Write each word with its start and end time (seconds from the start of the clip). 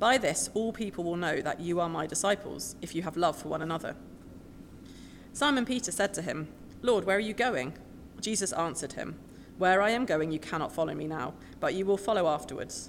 By 0.00 0.16
this, 0.16 0.48
all 0.54 0.72
people 0.72 1.04
will 1.04 1.16
know 1.16 1.42
that 1.42 1.60
you 1.60 1.78
are 1.78 1.88
my 1.88 2.06
disciples, 2.06 2.74
if 2.80 2.94
you 2.94 3.02
have 3.02 3.18
love 3.18 3.36
for 3.36 3.48
one 3.48 3.60
another. 3.60 3.94
Simon 5.34 5.66
Peter 5.66 5.92
said 5.92 6.14
to 6.14 6.22
him, 6.22 6.48
Lord, 6.80 7.04
where 7.04 7.18
are 7.18 7.20
you 7.20 7.34
going? 7.34 7.74
Jesus 8.18 8.52
answered 8.54 8.94
him, 8.94 9.18
Where 9.58 9.82
I 9.82 9.90
am 9.90 10.06
going, 10.06 10.32
you 10.32 10.38
cannot 10.38 10.72
follow 10.72 10.94
me 10.94 11.06
now, 11.06 11.34
but 11.60 11.74
you 11.74 11.84
will 11.84 11.98
follow 11.98 12.26
afterwards. 12.26 12.88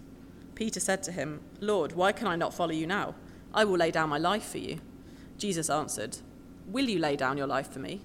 Peter 0.55 0.79
said 0.79 1.03
to 1.03 1.11
him, 1.11 1.41
Lord, 1.59 1.91
why 1.93 2.13
can 2.13 2.27
I 2.27 2.37
not 2.37 2.53
follow 2.53 2.71
you 2.71 2.87
now? 2.87 3.15
I 3.53 3.65
will 3.65 3.77
lay 3.77 3.91
down 3.91 4.07
my 4.09 4.17
life 4.17 4.45
for 4.45 4.59
you. 4.59 4.79
Jesus 5.37 5.69
answered, 5.69 6.19
Will 6.65 6.87
you 6.87 6.97
lay 6.97 7.17
down 7.17 7.37
your 7.37 7.47
life 7.47 7.69
for 7.69 7.79
me? 7.79 8.01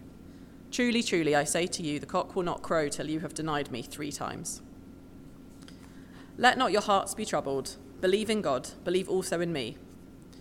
Truly, 0.72 1.04
truly, 1.04 1.36
I 1.36 1.44
say 1.44 1.68
to 1.68 1.82
you, 1.82 2.00
the 2.00 2.06
cock 2.06 2.34
will 2.34 2.42
not 2.42 2.62
crow 2.62 2.88
till 2.88 3.08
you 3.08 3.20
have 3.20 3.34
denied 3.34 3.70
me 3.70 3.82
three 3.82 4.10
times. 4.10 4.62
Let 6.36 6.58
not 6.58 6.72
your 6.72 6.82
hearts 6.82 7.14
be 7.14 7.24
troubled. 7.24 7.76
Believe 8.00 8.30
in 8.30 8.42
God, 8.42 8.70
believe 8.84 9.08
also 9.08 9.40
in 9.40 9.52
me. 9.52 9.78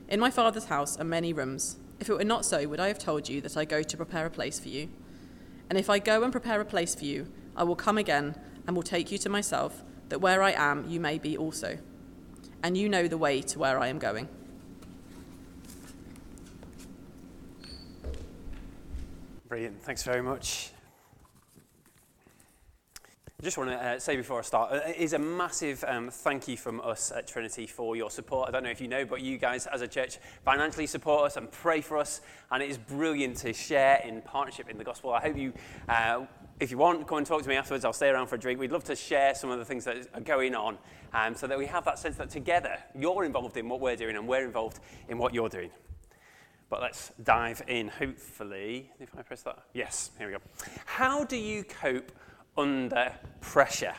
In 0.09 0.19
my 0.19 0.29
Father's 0.29 0.65
house 0.65 0.99
are 0.99 1.05
many 1.05 1.33
rooms. 1.33 1.77
If 1.99 2.09
it 2.09 2.13
were 2.13 2.23
not 2.23 2.45
so, 2.45 2.67
would 2.67 2.79
I 2.79 2.89
have 2.89 2.99
told 2.99 3.29
you 3.29 3.41
that 3.41 3.57
I 3.57 3.65
go 3.65 3.81
to 3.81 3.97
prepare 3.97 4.25
a 4.25 4.29
place 4.29 4.59
for 4.59 4.69
you? 4.69 4.89
And 5.69 5.79
if 5.79 5.89
I 5.89 5.99
go 5.99 6.23
and 6.23 6.31
prepare 6.31 6.61
a 6.61 6.65
place 6.65 6.93
for 6.93 7.05
you, 7.05 7.27
I 7.55 7.63
will 7.63 7.75
come 7.75 7.97
again 7.97 8.35
and 8.67 8.75
will 8.75 8.83
take 8.83 9.11
you 9.11 9.17
to 9.19 9.29
myself, 9.29 9.83
that 10.09 10.19
where 10.19 10.43
I 10.43 10.51
am, 10.51 10.87
you 10.87 10.99
may 10.99 11.17
be 11.17 11.37
also. 11.37 11.77
And 12.61 12.77
you 12.77 12.89
know 12.89 13.07
the 13.07 13.17
way 13.17 13.41
to 13.41 13.59
where 13.59 13.79
I 13.79 13.87
am 13.87 13.99
going. 13.99 14.27
Brilliant. 19.47 19.81
Thanks 19.83 20.03
very 20.03 20.21
much. 20.21 20.71
Just 23.45 23.59
want 23.59 23.69
to 23.69 23.75
uh, 23.75 23.99
say 23.99 24.15
before 24.15 24.39
I 24.39 24.41
start, 24.41 24.71
uh, 24.71 24.79
it 24.87 24.97
is 24.97 25.13
a 25.13 25.19
massive 25.19 25.85
um, 25.87 26.09
thank 26.09 26.47
you 26.47 26.57
from 26.57 26.81
us 26.81 27.11
at 27.11 27.27
Trinity 27.27 27.67
for 27.67 27.95
your 27.95 28.09
support. 28.09 28.49
I 28.49 28.51
don't 28.51 28.63
know 28.63 28.71
if 28.71 28.81
you 28.81 28.87
know, 28.87 29.05
but 29.05 29.21
you 29.21 29.37
guys 29.37 29.67
as 29.67 29.83
a 29.83 29.87
church 29.87 30.17
financially 30.43 30.87
support 30.87 31.27
us 31.27 31.37
and 31.37 31.51
pray 31.51 31.81
for 31.81 31.99
us, 31.99 32.21
and 32.49 32.63
it 32.63 32.71
is 32.71 32.79
brilliant 32.79 33.37
to 33.37 33.53
share 33.53 33.97
in 33.97 34.23
partnership 34.23 34.67
in 34.67 34.79
the 34.79 34.83
gospel. 34.83 35.13
I 35.13 35.21
hope 35.21 35.37
you, 35.37 35.53
uh, 35.87 36.25
if 36.59 36.71
you 36.71 36.79
want, 36.79 37.07
come 37.07 37.19
and 37.19 37.27
talk 37.27 37.43
to 37.43 37.47
me 37.47 37.53
afterwards. 37.53 37.85
I'll 37.85 37.93
stay 37.93 38.09
around 38.09 38.25
for 38.29 38.33
a 38.33 38.39
drink. 38.39 38.59
We'd 38.59 38.71
love 38.71 38.85
to 38.85 38.95
share 38.95 39.35
some 39.35 39.51
of 39.51 39.59
the 39.59 39.65
things 39.65 39.85
that 39.85 40.07
are 40.15 40.21
going 40.21 40.55
on 40.55 40.79
um, 41.13 41.35
so 41.35 41.45
that 41.45 41.59
we 41.59 41.67
have 41.67 41.85
that 41.85 41.99
sense 41.99 42.15
that 42.15 42.31
together 42.31 42.79
you're 42.97 43.25
involved 43.25 43.57
in 43.57 43.69
what 43.69 43.79
we're 43.79 43.95
doing 43.95 44.15
and 44.15 44.27
we're 44.27 44.43
involved 44.43 44.79
in 45.07 45.19
what 45.19 45.35
you're 45.35 45.49
doing. 45.49 45.69
But 46.67 46.81
let's 46.81 47.11
dive 47.23 47.61
in, 47.67 47.89
hopefully. 47.89 48.91
If 48.99 49.09
I 49.15 49.21
press 49.21 49.43
that. 49.43 49.59
Yes, 49.75 50.09
here 50.17 50.25
we 50.25 50.33
go. 50.33 50.39
How 50.87 51.23
do 51.23 51.37
you 51.37 51.63
cope 51.63 52.11
under 52.57 53.13
pressure. 53.41 53.93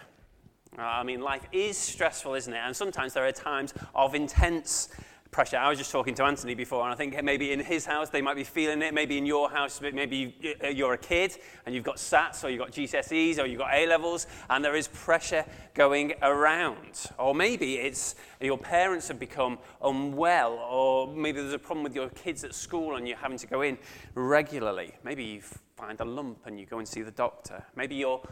Uh, 0.78 0.82
I 0.82 1.02
mean, 1.02 1.20
life 1.20 1.46
is 1.52 1.76
stressful, 1.76 2.34
isn't 2.34 2.52
it? 2.52 2.58
And 2.58 2.76
sometimes 2.76 3.14
there 3.14 3.26
are 3.26 3.32
times 3.32 3.72
of 3.94 4.14
intense 4.14 4.88
pressure. 5.30 5.56
I 5.58 5.68
was 5.68 5.76
just 5.78 5.90
talking 5.90 6.14
to 6.14 6.24
Anthony 6.24 6.54
before, 6.54 6.84
and 6.84 6.92
I 6.92 6.96
think 6.96 7.22
maybe 7.22 7.52
in 7.52 7.60
his 7.60 7.84
house 7.84 8.08
they 8.08 8.22
might 8.22 8.36
be 8.36 8.44
feeling 8.44 8.80
it. 8.82 8.94
Maybe 8.94 9.18
in 9.18 9.26
your 9.26 9.50
house, 9.50 9.80
maybe 9.80 10.34
uh, 10.62 10.68
you're 10.68 10.94
a 10.94 10.98
kid 10.98 11.36
and 11.64 11.74
you've 11.74 11.84
got 11.84 11.96
SATs 11.96 12.44
or 12.44 12.48
you've 12.48 12.60
got 12.60 12.72
GCSEs 12.72 13.38
or 13.38 13.46
you've 13.46 13.58
got 13.58 13.74
A 13.74 13.86
levels, 13.86 14.26
and 14.48 14.64
there 14.64 14.76
is 14.76 14.88
pressure 14.88 15.44
going 15.74 16.14
around. 16.22 17.10
Or 17.18 17.34
maybe 17.34 17.74
it's 17.74 18.14
your 18.40 18.58
parents 18.58 19.08
have 19.08 19.18
become 19.18 19.58
unwell, 19.82 20.54
or 20.54 21.08
maybe 21.08 21.40
there's 21.40 21.52
a 21.52 21.58
problem 21.58 21.84
with 21.84 21.94
your 21.94 22.08
kids 22.10 22.44
at 22.44 22.54
school 22.54 22.96
and 22.96 23.06
you're 23.06 23.18
having 23.18 23.38
to 23.38 23.46
go 23.46 23.62
in 23.62 23.78
regularly. 24.14 24.94
Maybe 25.04 25.24
you 25.24 25.42
find 25.76 26.00
a 26.00 26.04
lump 26.04 26.46
and 26.46 26.58
you 26.58 26.66
go 26.66 26.78
and 26.78 26.88
see 26.88 27.02
the 27.02 27.10
doctor. 27.10 27.62
Maybe 27.74 27.96
you're 27.96 28.22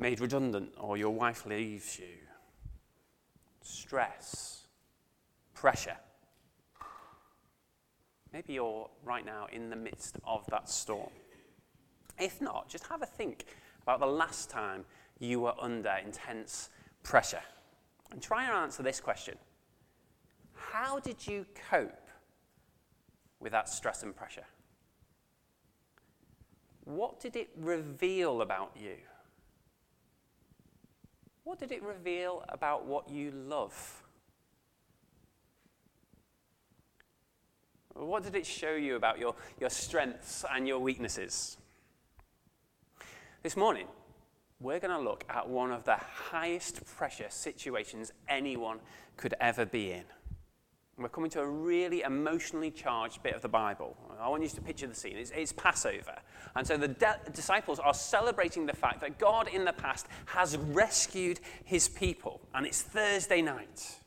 made 0.00 0.20
redundant 0.20 0.70
or 0.78 0.96
your 0.96 1.10
wife 1.10 1.46
leaves 1.46 1.98
you. 1.98 2.16
Stress, 3.62 4.66
pressure. 5.54 5.96
Maybe 8.32 8.54
you're 8.54 8.88
right 9.04 9.24
now 9.24 9.46
in 9.52 9.70
the 9.70 9.76
midst 9.76 10.16
of 10.24 10.46
that 10.50 10.68
storm. 10.68 11.10
If 12.18 12.40
not, 12.40 12.68
just 12.68 12.86
have 12.86 13.02
a 13.02 13.06
think 13.06 13.46
about 13.82 14.00
the 14.00 14.06
last 14.06 14.50
time 14.50 14.84
you 15.18 15.40
were 15.40 15.54
under 15.60 15.92
intense 16.04 16.70
pressure. 17.02 17.42
And 18.10 18.22
try 18.22 18.44
and 18.44 18.52
answer 18.52 18.82
this 18.82 19.00
question 19.00 19.36
How 20.54 20.98
did 20.98 21.26
you 21.26 21.46
cope 21.70 22.08
with 23.40 23.52
that 23.52 23.68
stress 23.68 24.02
and 24.02 24.14
pressure? 24.14 24.44
What 26.84 27.20
did 27.20 27.36
it 27.36 27.50
reveal 27.56 28.40
about 28.42 28.72
you? 28.74 28.96
What 31.48 31.58
did 31.58 31.72
it 31.72 31.82
reveal 31.82 32.44
about 32.50 32.84
what 32.84 33.08
you 33.08 33.30
love? 33.30 34.02
What 37.94 38.22
did 38.22 38.36
it 38.36 38.44
show 38.44 38.74
you 38.74 38.96
about 38.96 39.18
your, 39.18 39.34
your 39.58 39.70
strengths 39.70 40.44
and 40.52 40.68
your 40.68 40.78
weaknesses? 40.78 41.56
This 43.42 43.56
morning, 43.56 43.86
we're 44.60 44.78
going 44.78 44.94
to 44.94 45.00
look 45.00 45.24
at 45.30 45.48
one 45.48 45.72
of 45.72 45.84
the 45.84 45.96
highest 45.96 46.84
pressure 46.84 47.30
situations 47.30 48.12
anyone 48.28 48.80
could 49.16 49.32
ever 49.40 49.64
be 49.64 49.92
in. 49.92 50.04
We're 50.98 51.08
coming 51.08 51.30
to 51.30 51.40
a 51.40 51.48
really 51.48 52.02
emotionally 52.02 52.70
charged 52.70 53.22
bit 53.22 53.34
of 53.34 53.40
the 53.40 53.48
Bible. 53.48 53.96
I 54.20 54.28
want 54.28 54.42
you 54.42 54.48
to 54.48 54.60
picture 54.60 54.86
the 54.86 54.94
scene. 54.94 55.16
It's, 55.16 55.30
it's 55.30 55.52
Passover. 55.52 56.16
And 56.56 56.66
so 56.66 56.76
the 56.76 56.88
de- 56.88 57.20
disciples 57.32 57.78
are 57.78 57.94
celebrating 57.94 58.66
the 58.66 58.74
fact 58.74 59.00
that 59.00 59.18
God 59.18 59.48
in 59.48 59.64
the 59.64 59.72
past 59.72 60.06
has 60.26 60.56
rescued 60.56 61.40
his 61.64 61.88
people. 61.88 62.40
And 62.54 62.66
it's 62.66 62.82
Thursday 62.82 63.42
night. 63.42 63.98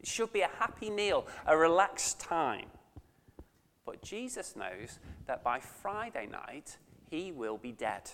It 0.00 0.06
should 0.06 0.32
be 0.32 0.42
a 0.42 0.50
happy 0.58 0.90
meal, 0.90 1.26
a 1.46 1.56
relaxed 1.56 2.20
time. 2.20 2.66
But 3.84 4.02
Jesus 4.02 4.56
knows 4.56 4.98
that 5.26 5.42
by 5.42 5.60
Friday 5.60 6.26
night, 6.26 6.76
he 7.08 7.32
will 7.32 7.56
be 7.56 7.72
dead. 7.72 8.10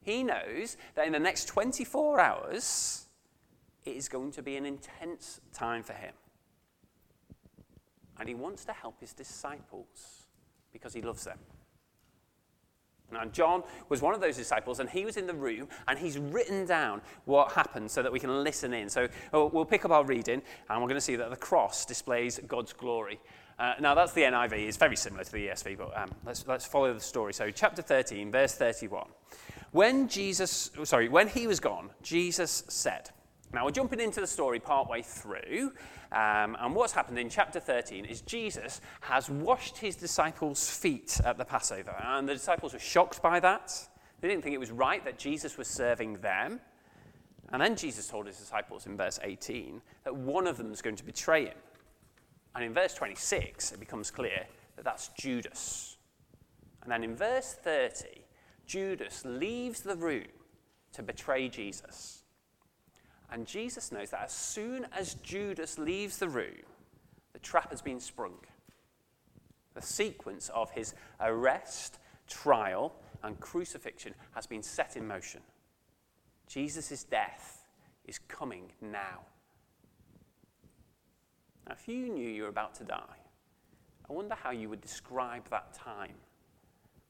He 0.00 0.24
knows 0.24 0.76
that 0.94 1.06
in 1.06 1.12
the 1.12 1.20
next 1.20 1.44
24 1.46 2.18
hours, 2.18 3.06
it 3.84 3.96
is 3.96 4.08
going 4.08 4.32
to 4.32 4.42
be 4.42 4.56
an 4.56 4.66
intense 4.66 5.40
time 5.52 5.82
for 5.82 5.92
him. 5.92 6.12
And 8.18 8.28
he 8.28 8.34
wants 8.34 8.64
to 8.66 8.72
help 8.72 9.00
his 9.00 9.12
disciples 9.12 10.26
because 10.72 10.94
he 10.94 11.02
loves 11.02 11.24
them. 11.24 11.38
Now, 13.12 13.26
John 13.26 13.62
was 13.88 14.00
one 14.00 14.14
of 14.14 14.20
those 14.20 14.36
disciples, 14.36 14.80
and 14.80 14.88
he 14.88 15.04
was 15.04 15.16
in 15.16 15.26
the 15.26 15.34
room, 15.34 15.68
and 15.86 15.98
he's 15.98 16.18
written 16.18 16.64
down 16.64 17.02
what 17.26 17.52
happened 17.52 17.90
so 17.90 18.02
that 18.02 18.10
we 18.10 18.18
can 18.18 18.42
listen 18.42 18.72
in. 18.72 18.88
So 18.88 19.08
oh, 19.32 19.46
we'll 19.52 19.66
pick 19.66 19.84
up 19.84 19.90
our 19.90 20.04
reading, 20.04 20.42
and 20.70 20.80
we're 20.80 20.88
going 20.88 20.96
to 20.96 21.00
see 21.00 21.16
that 21.16 21.30
the 21.30 21.36
cross 21.36 21.84
displays 21.84 22.40
God's 22.48 22.72
glory. 22.72 23.20
Uh, 23.58 23.74
now, 23.80 23.94
that's 23.94 24.12
the 24.12 24.22
NIV. 24.22 24.52
It's 24.66 24.78
very 24.78 24.96
similar 24.96 25.24
to 25.24 25.32
the 25.32 25.48
ESV, 25.48 25.78
but 25.78 25.96
um, 25.96 26.10
let's, 26.24 26.46
let's 26.48 26.64
follow 26.64 26.92
the 26.92 27.00
story. 27.00 27.34
So, 27.34 27.50
chapter 27.50 27.82
13, 27.82 28.30
verse 28.30 28.54
31. 28.54 29.06
When 29.72 30.08
Jesus, 30.08 30.70
sorry, 30.84 31.08
when 31.08 31.28
he 31.28 31.46
was 31.46 31.60
gone, 31.60 31.90
Jesus 32.02 32.64
said, 32.68 33.10
now, 33.54 33.66
we're 33.66 33.70
jumping 33.70 34.00
into 34.00 34.20
the 34.20 34.26
story 34.26 34.60
partway 34.60 35.02
through, 35.02 35.72
um, 36.10 36.56
and 36.58 36.74
what's 36.74 36.94
happened 36.94 37.18
in 37.18 37.28
chapter 37.28 37.60
13 37.60 38.06
is 38.06 38.22
Jesus 38.22 38.80
has 39.02 39.28
washed 39.28 39.76
his 39.76 39.94
disciples' 39.94 40.70
feet 40.70 41.20
at 41.22 41.36
the 41.36 41.44
Passover, 41.44 41.94
and 42.02 42.26
the 42.26 42.32
disciples 42.32 42.72
were 42.72 42.78
shocked 42.78 43.20
by 43.20 43.40
that. 43.40 43.88
They 44.22 44.28
didn't 44.28 44.42
think 44.42 44.54
it 44.54 44.58
was 44.58 44.70
right 44.70 45.04
that 45.04 45.18
Jesus 45.18 45.58
was 45.58 45.68
serving 45.68 46.18
them. 46.18 46.60
And 47.52 47.60
then 47.60 47.76
Jesus 47.76 48.06
told 48.06 48.26
his 48.26 48.38
disciples 48.38 48.86
in 48.86 48.96
verse 48.96 49.20
18 49.22 49.82
that 50.04 50.16
one 50.16 50.46
of 50.46 50.56
them 50.56 50.72
is 50.72 50.80
going 50.80 50.96
to 50.96 51.04
betray 51.04 51.46
him. 51.46 51.58
And 52.54 52.64
in 52.64 52.72
verse 52.72 52.94
26, 52.94 53.72
it 53.72 53.80
becomes 53.80 54.10
clear 54.10 54.46
that 54.76 54.84
that's 54.84 55.08
Judas. 55.18 55.98
And 56.82 56.90
then 56.90 57.04
in 57.04 57.14
verse 57.14 57.52
30, 57.52 58.24
Judas 58.64 59.22
leaves 59.26 59.80
the 59.80 59.96
room 59.96 60.28
to 60.92 61.02
betray 61.02 61.48
Jesus. 61.48 62.21
And 63.32 63.46
Jesus 63.46 63.90
knows 63.90 64.10
that 64.10 64.24
as 64.24 64.32
soon 64.32 64.86
as 64.92 65.14
Judas 65.14 65.78
leaves 65.78 66.18
the 66.18 66.28
room, 66.28 66.60
the 67.32 67.38
trap 67.38 67.70
has 67.70 67.80
been 67.80 67.98
sprung. 67.98 68.36
The 69.72 69.80
sequence 69.80 70.50
of 70.50 70.70
his 70.70 70.94
arrest, 71.18 71.98
trial, 72.28 72.92
and 73.22 73.40
crucifixion 73.40 74.14
has 74.32 74.46
been 74.46 74.62
set 74.62 74.96
in 74.96 75.08
motion. 75.08 75.40
Jesus' 76.46 77.04
death 77.04 77.64
is 78.04 78.18
coming 78.18 78.70
now. 78.82 79.20
Now, 81.66 81.72
if 81.72 81.88
you 81.88 82.10
knew 82.10 82.28
you 82.28 82.42
were 82.42 82.48
about 82.50 82.74
to 82.76 82.84
die, 82.84 83.16
I 84.10 84.12
wonder 84.12 84.34
how 84.34 84.50
you 84.50 84.68
would 84.68 84.82
describe 84.82 85.48
that 85.48 85.72
time. 85.72 86.16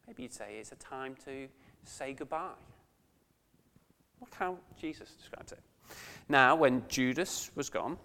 Maybe 0.06 0.22
you'd 0.22 0.32
say 0.32 0.58
it's 0.60 0.70
a 0.70 0.76
time 0.76 1.16
to 1.24 1.48
say 1.84 2.12
goodbye. 2.12 2.50
Look 4.20 4.34
how 4.34 4.58
Jesus 4.80 5.10
describes 5.10 5.50
it. 5.50 5.58
Now, 6.28 6.56
when 6.56 6.84
Judas 6.88 7.50
was 7.54 7.68
gone, 7.68 7.98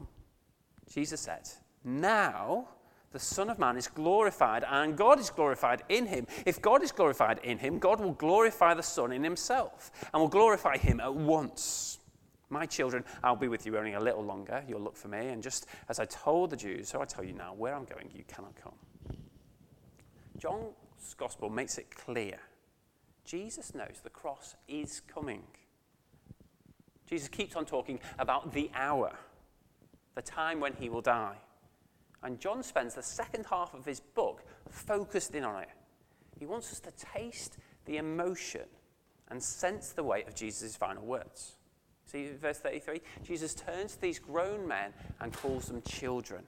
Jesus 0.91 1.21
said, 1.21 1.49
Now 1.83 2.69
the 3.11 3.19
Son 3.19 3.49
of 3.49 3.57
Man 3.57 3.77
is 3.77 3.87
glorified, 3.87 4.63
and 4.69 4.97
God 4.97 5.19
is 5.19 5.29
glorified 5.29 5.83
in 5.89 6.05
him. 6.05 6.27
If 6.45 6.61
God 6.61 6.83
is 6.83 6.91
glorified 6.91 7.39
in 7.43 7.57
him, 7.57 7.79
God 7.79 7.99
will 7.99 8.13
glorify 8.13 8.73
the 8.73 8.83
Son 8.83 9.11
in 9.11 9.23
himself, 9.23 9.91
and 10.13 10.21
will 10.21 10.29
glorify 10.29 10.77
him 10.77 10.99
at 10.99 11.13
once. 11.13 11.99
My 12.49 12.65
children, 12.65 13.03
I'll 13.23 13.35
be 13.35 13.49
with 13.49 13.65
you 13.65 13.77
only 13.77 13.93
a 13.93 13.99
little 13.99 14.23
longer. 14.23 14.63
You'll 14.67 14.81
look 14.81 14.95
for 14.95 15.09
me. 15.09 15.27
And 15.27 15.43
just 15.43 15.67
as 15.89 15.99
I 15.99 16.05
told 16.05 16.49
the 16.49 16.55
Jews, 16.55 16.89
so 16.89 17.01
I 17.01 17.05
tell 17.05 17.23
you 17.23 17.33
now, 17.33 17.53
where 17.53 17.75
I'm 17.75 17.85
going, 17.85 18.09
you 18.13 18.23
cannot 18.27 18.55
come. 18.55 18.73
John's 20.37 21.13
gospel 21.17 21.49
makes 21.49 21.77
it 21.77 21.89
clear 21.89 22.39
Jesus 23.25 23.75
knows 23.75 23.99
the 24.03 24.09
cross 24.09 24.55
is 24.69 25.01
coming. 25.01 25.43
Jesus 27.07 27.27
keeps 27.29 27.55
on 27.55 27.65
talking 27.65 27.99
about 28.19 28.53
the 28.53 28.69
hour, 28.75 29.13
the 30.15 30.21
time 30.21 30.59
when 30.59 30.73
he 30.73 30.89
will 30.89 31.01
die. 31.01 31.37
And 32.23 32.39
John 32.39 32.63
spends 32.63 32.95
the 32.95 33.03
second 33.03 33.45
half 33.49 33.73
of 33.73 33.85
his 33.85 33.99
book 33.99 34.43
focused 34.69 35.33
in 35.33 35.43
on 35.43 35.63
it. 35.63 35.69
He 36.37 36.45
wants 36.45 36.71
us 36.71 36.79
to 36.81 36.91
taste 36.91 37.57
the 37.85 37.97
emotion 37.97 38.65
and 39.29 39.41
sense 39.41 39.91
the 39.91 40.03
weight 40.03 40.27
of 40.27 40.35
Jesus' 40.35 40.75
final 40.75 41.05
words. 41.05 41.57
See 42.05 42.29
verse 42.39 42.59
33? 42.59 43.01
Jesus 43.23 43.53
turns 43.53 43.95
to 43.95 44.01
these 44.01 44.19
grown 44.19 44.67
men 44.67 44.93
and 45.19 45.33
calls 45.33 45.65
them 45.65 45.81
children. 45.81 46.43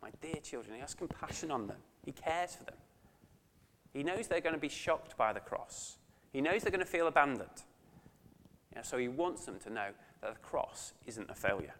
My 0.00 0.10
dear 0.20 0.40
children, 0.40 0.74
he 0.76 0.80
has 0.80 0.94
compassion 0.94 1.50
on 1.50 1.66
them, 1.66 1.78
he 2.04 2.12
cares 2.12 2.54
for 2.54 2.64
them. 2.64 2.76
He 3.92 4.02
knows 4.02 4.28
they're 4.28 4.40
going 4.40 4.54
to 4.54 4.60
be 4.60 4.68
shocked 4.68 5.16
by 5.16 5.32
the 5.32 5.40
cross, 5.40 5.98
he 6.32 6.40
knows 6.40 6.62
they're 6.62 6.70
going 6.70 6.80
to 6.80 6.86
feel 6.86 7.08
abandoned. 7.08 7.64
So 8.82 8.98
he 8.98 9.08
wants 9.08 9.44
them 9.44 9.58
to 9.60 9.70
know 9.70 9.88
that 10.20 10.34
the 10.34 10.40
cross 10.40 10.92
isn't 11.06 11.30
a 11.30 11.34
failure. 11.34 11.74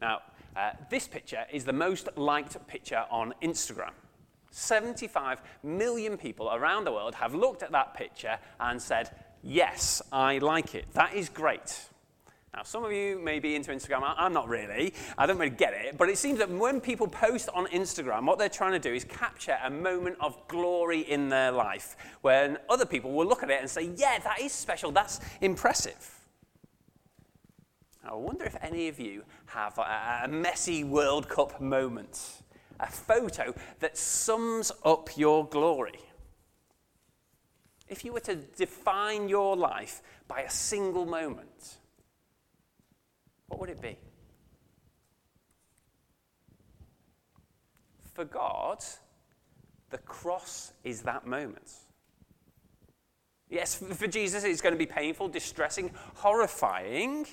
Now, 0.00 0.20
uh, 0.56 0.70
this 0.90 1.06
picture 1.08 1.44
is 1.52 1.64
the 1.64 1.72
most 1.72 2.08
liked 2.16 2.56
picture 2.66 3.04
on 3.10 3.34
Instagram. 3.42 3.92
75 4.50 5.40
million 5.62 6.16
people 6.16 6.50
around 6.52 6.84
the 6.84 6.92
world 6.92 7.14
have 7.14 7.34
looked 7.34 7.62
at 7.62 7.72
that 7.72 7.94
picture 7.94 8.38
and 8.60 8.80
said, 8.80 9.10
Yes, 9.42 10.02
I 10.10 10.38
like 10.38 10.74
it. 10.74 10.86
That 10.94 11.14
is 11.14 11.28
great. 11.28 11.88
Now, 12.54 12.62
some 12.62 12.82
of 12.82 12.92
you 12.92 13.18
may 13.18 13.40
be 13.40 13.54
into 13.54 13.70
Instagram. 13.72 14.14
I'm 14.16 14.32
not 14.32 14.48
really. 14.48 14.94
I 15.18 15.26
don't 15.26 15.38
really 15.38 15.50
get 15.50 15.74
it. 15.74 15.98
But 15.98 16.08
it 16.08 16.16
seems 16.16 16.38
that 16.38 16.50
when 16.50 16.80
people 16.80 17.06
post 17.06 17.50
on 17.52 17.66
Instagram, 17.66 18.24
what 18.24 18.38
they're 18.38 18.48
trying 18.48 18.72
to 18.72 18.78
do 18.78 18.92
is 18.92 19.04
capture 19.04 19.58
a 19.62 19.70
moment 19.70 20.16
of 20.20 20.36
glory 20.48 21.00
in 21.00 21.28
their 21.28 21.52
life 21.52 21.96
when 22.22 22.56
other 22.70 22.86
people 22.86 23.12
will 23.12 23.26
look 23.26 23.42
at 23.42 23.50
it 23.50 23.60
and 23.60 23.68
say, 23.68 23.90
Yeah, 23.96 24.18
that 24.20 24.40
is 24.40 24.52
special. 24.52 24.90
That's 24.90 25.20
impressive. 25.40 26.14
I 28.02 28.14
wonder 28.14 28.44
if 28.44 28.56
any 28.62 28.88
of 28.88 28.98
you 28.98 29.24
have 29.46 29.76
a, 29.76 30.22
a 30.24 30.28
Messi 30.28 30.88
World 30.88 31.28
Cup 31.28 31.60
moment, 31.60 32.42
a 32.80 32.90
photo 32.90 33.54
that 33.80 33.98
sums 33.98 34.72
up 34.84 35.18
your 35.18 35.46
glory. 35.46 36.00
If 37.86 38.04
you 38.06 38.14
were 38.14 38.20
to 38.20 38.36
define 38.36 39.28
your 39.28 39.54
life 39.54 40.00
by 40.26 40.40
a 40.40 40.50
single 40.50 41.04
moment, 41.04 41.77
what 43.48 43.60
would 43.60 43.70
it 43.70 43.80
be? 43.80 43.96
For 48.14 48.24
God, 48.24 48.84
the 49.90 49.98
cross 49.98 50.72
is 50.84 51.02
that 51.02 51.26
moment. 51.26 51.70
Yes, 53.50 53.74
for 53.76 54.06
Jesus, 54.06 54.44
it's 54.44 54.60
going 54.60 54.74
to 54.74 54.78
be 54.78 54.86
painful, 54.86 55.28
distressing, 55.28 55.90
horrifying. 56.14 57.26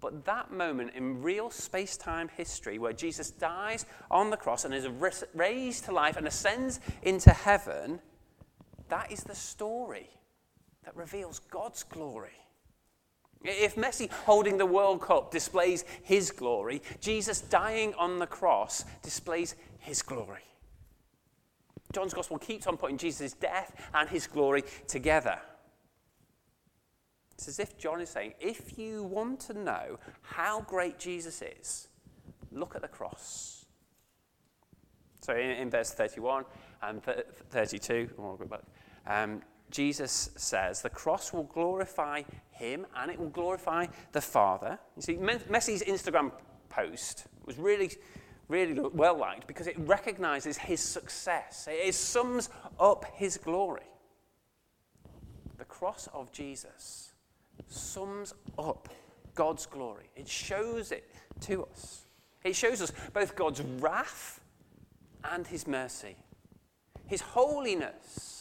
But 0.00 0.24
that 0.24 0.50
moment 0.50 0.92
in 0.94 1.22
real 1.22 1.50
space 1.50 1.96
time 1.96 2.28
history 2.28 2.78
where 2.78 2.92
Jesus 2.92 3.30
dies 3.30 3.86
on 4.10 4.30
the 4.30 4.36
cross 4.36 4.64
and 4.64 4.72
is 4.72 4.86
raised 5.34 5.84
to 5.86 5.92
life 5.92 6.16
and 6.16 6.26
ascends 6.26 6.80
into 7.02 7.30
heaven 7.30 8.00
that 8.88 9.10
is 9.10 9.22
the 9.22 9.34
story 9.34 10.08
that 10.84 10.96
reveals 10.96 11.40
God's 11.50 11.82
glory. 11.82 12.38
If 13.42 13.76
Messi 13.76 14.10
holding 14.10 14.58
the 14.58 14.66
World 14.66 15.00
Cup 15.00 15.30
displays 15.30 15.84
his 16.02 16.30
glory, 16.30 16.82
Jesus 17.00 17.40
dying 17.40 17.94
on 17.94 18.18
the 18.18 18.26
cross 18.26 18.84
displays 19.02 19.54
his 19.78 20.02
glory. 20.02 20.42
John's 21.92 22.14
Gospel 22.14 22.38
keeps 22.38 22.66
on 22.66 22.76
putting 22.76 22.98
Jesus' 22.98 23.32
death 23.32 23.88
and 23.94 24.08
his 24.08 24.26
glory 24.26 24.64
together. 24.88 25.38
It's 27.34 27.48
as 27.48 27.58
if 27.58 27.78
John 27.78 28.00
is 28.00 28.10
saying, 28.10 28.34
if 28.40 28.78
you 28.78 29.04
want 29.04 29.40
to 29.40 29.54
know 29.54 29.98
how 30.22 30.62
great 30.62 30.98
Jesus 30.98 31.42
is, 31.42 31.88
look 32.50 32.74
at 32.74 32.82
the 32.82 32.88
cross. 32.88 33.66
So 35.20 35.34
in, 35.34 35.50
in 35.50 35.70
verse 35.70 35.90
31 35.90 36.44
and 36.82 37.02
32, 37.02 38.10
we'll 38.16 38.36
go 38.36 38.46
back. 38.46 38.62
Um, 39.06 39.42
Jesus 39.70 40.30
says 40.36 40.82
the 40.82 40.90
cross 40.90 41.32
will 41.32 41.44
glorify 41.44 42.22
him 42.50 42.86
and 42.96 43.10
it 43.10 43.18
will 43.18 43.28
glorify 43.28 43.86
the 44.12 44.20
Father. 44.20 44.78
You 44.96 45.02
see, 45.02 45.14
Messi's 45.14 45.82
Instagram 45.82 46.32
post 46.68 47.26
was 47.44 47.58
really, 47.58 47.90
really 48.48 48.78
well 48.78 49.18
liked 49.18 49.46
because 49.46 49.66
it 49.66 49.78
recognizes 49.78 50.56
his 50.56 50.80
success, 50.80 51.68
it 51.70 51.94
sums 51.94 52.48
up 52.78 53.04
his 53.14 53.36
glory. 53.36 53.82
The 55.58 55.64
cross 55.64 56.08
of 56.12 56.32
Jesus 56.32 57.12
sums 57.68 58.34
up 58.58 58.88
God's 59.34 59.66
glory, 59.66 60.10
it 60.14 60.28
shows 60.28 60.92
it 60.92 61.10
to 61.42 61.64
us. 61.64 62.02
It 62.44 62.54
shows 62.54 62.80
us 62.80 62.92
both 63.12 63.34
God's 63.34 63.60
wrath 63.60 64.40
and 65.24 65.44
his 65.44 65.66
mercy, 65.66 66.14
his 67.06 67.20
holiness 67.20 68.35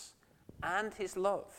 and 0.66 0.94
his 0.94 1.16
love. 1.16 1.54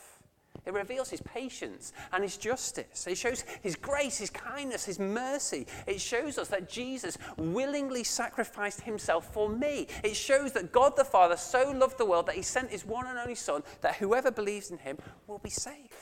It 0.65 0.73
reveals 0.73 1.09
his 1.09 1.21
patience 1.21 1.93
and 2.11 2.23
his 2.23 2.35
justice. 2.35 3.07
It 3.07 3.17
shows 3.17 3.45
his 3.61 3.75
grace, 3.75 4.17
his 4.17 4.29
kindness, 4.29 4.85
his 4.85 4.99
mercy. 4.99 5.65
It 5.85 6.01
shows 6.01 6.37
us 6.37 6.49
that 6.49 6.67
Jesus 6.67 7.17
willingly 7.37 8.03
sacrificed 8.03 8.81
himself 8.81 9.33
for 9.33 9.49
me. 9.49 9.87
It 10.03 10.15
shows 10.15 10.51
that 10.53 10.73
God 10.73 10.97
the 10.97 11.05
Father 11.05 11.37
so 11.37 11.71
loved 11.71 11.97
the 11.97 12.05
world 12.05 12.25
that 12.25 12.35
he 12.35 12.41
sent 12.41 12.71
his 12.71 12.85
one 12.85 13.05
and 13.07 13.17
only 13.17 13.35
Son, 13.35 13.63
that 13.81 13.95
whoever 13.95 14.29
believes 14.29 14.71
in 14.71 14.79
him 14.79 14.97
will 15.27 15.39
be 15.39 15.49
saved. 15.49 15.93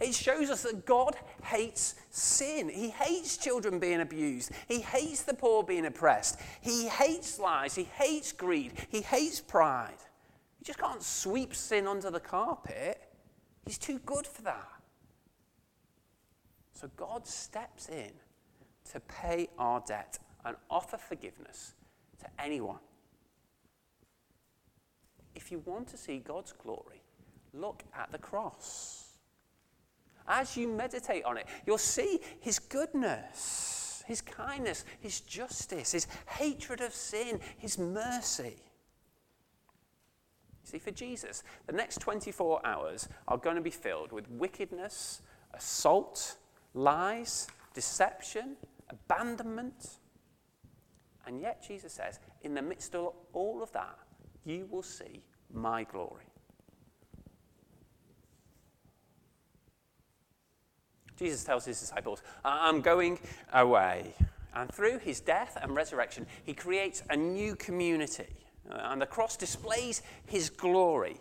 It 0.00 0.14
shows 0.14 0.50
us 0.50 0.64
that 0.64 0.84
God 0.84 1.16
hates 1.44 1.94
sin. 2.10 2.68
He 2.68 2.90
hates 2.90 3.36
children 3.36 3.78
being 3.78 4.00
abused. 4.00 4.50
He 4.66 4.80
hates 4.80 5.22
the 5.22 5.34
poor 5.34 5.62
being 5.62 5.86
oppressed. 5.86 6.40
He 6.60 6.88
hates 6.88 7.38
lies. 7.38 7.74
He 7.74 7.84
hates 7.84 8.32
greed. 8.32 8.72
He 8.90 9.02
hates 9.02 9.40
pride. 9.40 9.94
You 10.62 10.66
just 10.66 10.78
can't 10.78 11.02
sweep 11.02 11.56
sin 11.56 11.88
under 11.88 12.08
the 12.08 12.20
carpet. 12.20 13.02
He's 13.66 13.78
too 13.78 13.98
good 14.06 14.24
for 14.24 14.42
that. 14.42 14.70
So 16.72 16.88
God 16.96 17.26
steps 17.26 17.88
in 17.88 18.12
to 18.92 19.00
pay 19.00 19.48
our 19.58 19.82
debt 19.84 20.20
and 20.44 20.54
offer 20.70 20.98
forgiveness 20.98 21.74
to 22.20 22.26
anyone. 22.38 22.78
If 25.34 25.50
you 25.50 25.64
want 25.64 25.88
to 25.88 25.96
see 25.96 26.18
God's 26.20 26.52
glory, 26.52 27.02
look 27.52 27.82
at 27.98 28.12
the 28.12 28.18
cross. 28.18 29.16
As 30.28 30.56
you 30.56 30.68
meditate 30.68 31.24
on 31.24 31.38
it, 31.38 31.46
you'll 31.66 31.76
see 31.76 32.20
his 32.38 32.60
goodness, 32.60 34.04
his 34.06 34.20
kindness, 34.20 34.84
his 35.00 35.22
justice, 35.22 35.90
his 35.90 36.06
hatred 36.26 36.80
of 36.82 36.94
sin, 36.94 37.40
his 37.58 37.78
mercy. 37.78 38.54
See, 40.64 40.78
for 40.78 40.90
Jesus, 40.90 41.42
the 41.66 41.72
next 41.72 42.00
24 42.00 42.64
hours 42.64 43.08
are 43.28 43.36
going 43.36 43.56
to 43.56 43.62
be 43.62 43.70
filled 43.70 44.12
with 44.12 44.30
wickedness, 44.30 45.22
assault, 45.54 46.36
lies, 46.74 47.48
deception, 47.74 48.56
abandonment. 48.88 49.98
And 51.26 51.40
yet, 51.40 51.64
Jesus 51.66 51.92
says, 51.92 52.20
in 52.42 52.54
the 52.54 52.62
midst 52.62 52.94
of 52.94 53.12
all 53.32 53.62
of 53.62 53.72
that, 53.72 53.98
you 54.44 54.66
will 54.70 54.82
see 54.82 55.22
my 55.52 55.84
glory. 55.84 56.24
Jesus 61.16 61.44
tells 61.44 61.64
his 61.64 61.78
disciples, 61.78 62.22
I'm 62.44 62.80
going 62.80 63.18
away. 63.52 64.14
And 64.54 64.70
through 64.72 64.98
his 64.98 65.20
death 65.20 65.56
and 65.62 65.74
resurrection, 65.74 66.26
he 66.44 66.52
creates 66.52 67.02
a 67.10 67.16
new 67.16 67.54
community 67.54 68.42
and 68.70 69.00
the 69.00 69.06
cross 69.06 69.36
displays 69.36 70.02
his 70.26 70.50
glory. 70.50 71.20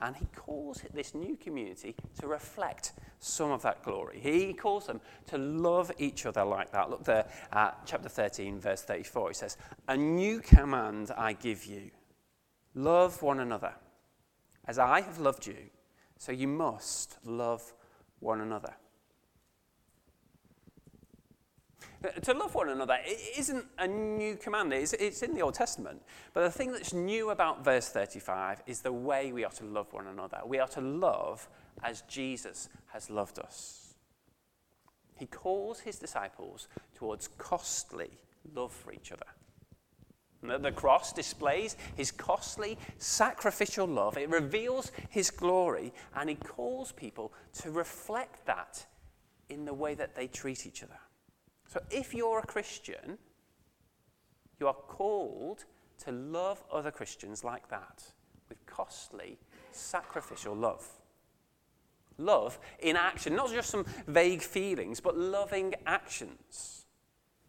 And 0.00 0.16
he 0.16 0.26
calls 0.34 0.82
this 0.92 1.14
new 1.14 1.36
community 1.36 1.94
to 2.20 2.26
reflect 2.26 2.92
some 3.20 3.52
of 3.52 3.62
that 3.62 3.84
glory. 3.84 4.18
He 4.20 4.52
calls 4.52 4.86
them 4.86 5.00
to 5.28 5.38
love 5.38 5.92
each 5.96 6.26
other 6.26 6.44
like 6.44 6.72
that. 6.72 6.90
Look 6.90 7.04
there 7.04 7.26
at 7.52 7.78
chapter 7.86 8.08
13, 8.08 8.58
verse 8.58 8.82
34. 8.82 9.28
He 9.28 9.34
says, 9.34 9.56
A 9.86 9.96
new 9.96 10.40
command 10.40 11.12
I 11.16 11.34
give 11.34 11.66
you 11.66 11.90
love 12.74 13.22
one 13.22 13.38
another. 13.38 13.74
As 14.66 14.78
I 14.78 15.02
have 15.02 15.20
loved 15.20 15.46
you, 15.46 15.56
so 16.18 16.32
you 16.32 16.48
must 16.48 17.18
love 17.24 17.72
one 18.18 18.40
another. 18.40 18.74
To 22.22 22.34
love 22.34 22.54
one 22.54 22.68
another 22.68 22.98
it 23.04 23.38
isn't 23.38 23.64
a 23.78 23.86
new 23.86 24.36
command, 24.36 24.72
it's, 24.72 24.92
it's 24.94 25.22
in 25.22 25.34
the 25.34 25.42
Old 25.42 25.54
Testament. 25.54 26.02
But 26.32 26.42
the 26.42 26.50
thing 26.50 26.72
that's 26.72 26.92
new 26.92 27.30
about 27.30 27.64
verse 27.64 27.88
35 27.88 28.62
is 28.66 28.80
the 28.80 28.92
way 28.92 29.32
we 29.32 29.44
are 29.44 29.52
to 29.52 29.64
love 29.64 29.92
one 29.92 30.06
another. 30.06 30.40
We 30.44 30.58
are 30.58 30.68
to 30.68 30.80
love 30.80 31.48
as 31.82 32.02
Jesus 32.02 32.68
has 32.88 33.08
loved 33.08 33.38
us. 33.38 33.94
He 35.16 35.26
calls 35.26 35.80
his 35.80 35.98
disciples 35.98 36.68
towards 36.94 37.28
costly 37.38 38.10
love 38.54 38.72
for 38.72 38.92
each 38.92 39.12
other. 39.12 39.26
The 40.42 40.72
cross 40.72 41.12
displays 41.12 41.76
his 41.96 42.10
costly 42.10 42.76
sacrificial 42.98 43.86
love. 43.86 44.18
It 44.18 44.28
reveals 44.28 44.90
his 45.08 45.30
glory, 45.30 45.92
and 46.16 46.28
he 46.28 46.34
calls 46.34 46.90
people 46.90 47.32
to 47.60 47.70
reflect 47.70 48.44
that 48.46 48.84
in 49.48 49.64
the 49.64 49.74
way 49.74 49.94
that 49.94 50.16
they 50.16 50.26
treat 50.26 50.66
each 50.66 50.82
other. 50.82 50.98
So 51.72 51.80
if 51.90 52.12
you're 52.12 52.40
a 52.40 52.46
Christian, 52.46 53.16
you 54.60 54.66
are 54.66 54.74
called 54.74 55.64
to 56.04 56.12
love 56.12 56.62
other 56.70 56.90
Christians 56.90 57.44
like 57.44 57.66
that, 57.70 58.02
with 58.50 58.58
costly, 58.66 59.38
sacrificial 59.70 60.54
love. 60.54 60.86
Love 62.18 62.58
in 62.80 62.94
action, 62.94 63.34
not 63.34 63.50
just 63.50 63.70
some 63.70 63.86
vague 64.06 64.42
feelings, 64.42 65.00
but 65.00 65.16
loving 65.16 65.72
actions. 65.86 66.84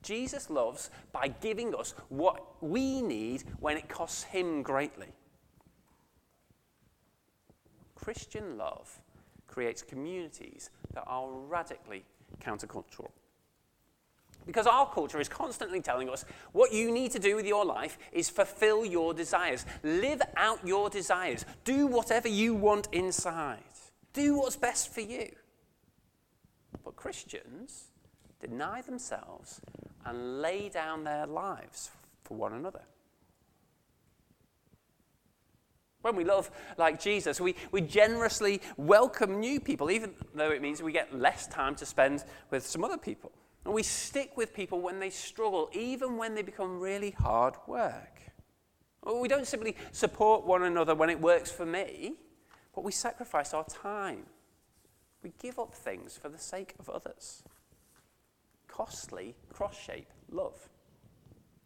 Jesus 0.02 0.50
loves 0.50 0.90
by 1.12 1.28
giving 1.28 1.76
us 1.76 1.94
what 2.08 2.64
we 2.64 3.02
need 3.02 3.44
when 3.60 3.76
it 3.76 3.90
costs 3.90 4.24
him 4.24 4.64
greatly. 4.64 5.12
Christian 7.94 8.58
love 8.58 9.02
creates 9.48 9.82
communities 9.82 10.70
that 10.94 11.04
are 11.08 11.30
radically 11.30 12.06
countercultural. 12.40 13.12
Because 14.46 14.68
our 14.68 14.90
culture 14.90 15.20
is 15.20 15.30
constantly 15.30 15.82
telling 15.82 16.10
us 16.10 16.26
what 16.52 16.74
you 16.74 16.92
need 16.92 17.12
to 17.12 17.20
do 17.20 17.36
with 17.36 17.46
your 17.46 17.64
life 17.64 17.98
is 18.12 18.30
fulfill 18.30 18.86
your 18.86 19.14
desires, 19.14 19.66
live 19.84 20.22
out 20.36 20.66
your 20.68 20.90
desires, 20.90 21.46
do 21.64 21.88
whatever 21.88 22.28
you 22.28 22.54
want 22.54 22.90
inside, 22.92 23.60
do 24.12 24.36
what's 24.38 24.58
best 24.58 24.94
for 24.94 25.02
you. 25.02 25.32
But 26.84 26.96
Christians 26.96 27.86
deny 28.42 28.82
themselves 28.82 29.62
and 30.06 30.42
lay 30.42 30.68
down 30.68 31.06
their 31.06 31.26
lives 31.26 31.92
for 32.24 32.36
one 32.36 32.54
another. 32.54 32.82
When 36.02 36.18
we 36.18 36.26
love 36.26 36.52
like 36.78 37.00
Jesus, 37.00 37.40
we, 37.40 37.56
we 37.72 37.80
generously 37.80 38.60
welcome 38.76 39.40
new 39.40 39.62
people, 39.62 39.90
even 39.90 40.12
though 40.36 40.52
it 40.52 40.62
means 40.62 40.84
we 40.84 40.92
get 40.92 41.18
less 41.18 41.48
time 41.48 41.76
to 41.76 41.86
spend 41.86 42.26
with 42.52 42.66
some 42.66 42.84
other 42.84 42.98
people. 42.98 43.32
And 43.66 43.74
we 43.74 43.84
stick 43.84 44.36
with 44.36 44.54
people 44.54 44.82
when 44.82 45.00
they 45.00 45.10
struggle, 45.10 45.70
even 45.74 46.18
when 46.18 46.36
they 46.36 46.42
become 46.42 46.80
really 46.80 47.12
hard 47.12 47.56
work. 47.68 48.22
We 49.06 49.28
don't 49.28 49.48
simply 49.48 49.76
support 49.92 50.46
one 50.46 50.64
another 50.64 50.96
when 50.96 51.10
it 51.10 51.20
works 51.20 51.52
for 51.52 51.66
me, 51.66 52.16
but 52.74 52.84
we 52.84 52.92
sacrifice 52.92 53.54
our 53.54 53.66
time. 53.66 54.26
We 55.22 55.32
give 55.40 55.60
up 55.60 55.74
things 55.74 56.18
for 56.18 56.30
the 56.30 56.38
sake 56.38 56.74
of 56.80 56.90
others. 56.90 57.44
Costly, 58.68 59.36
cross 59.50 59.80
shaped 59.80 60.12
love. 60.30 60.70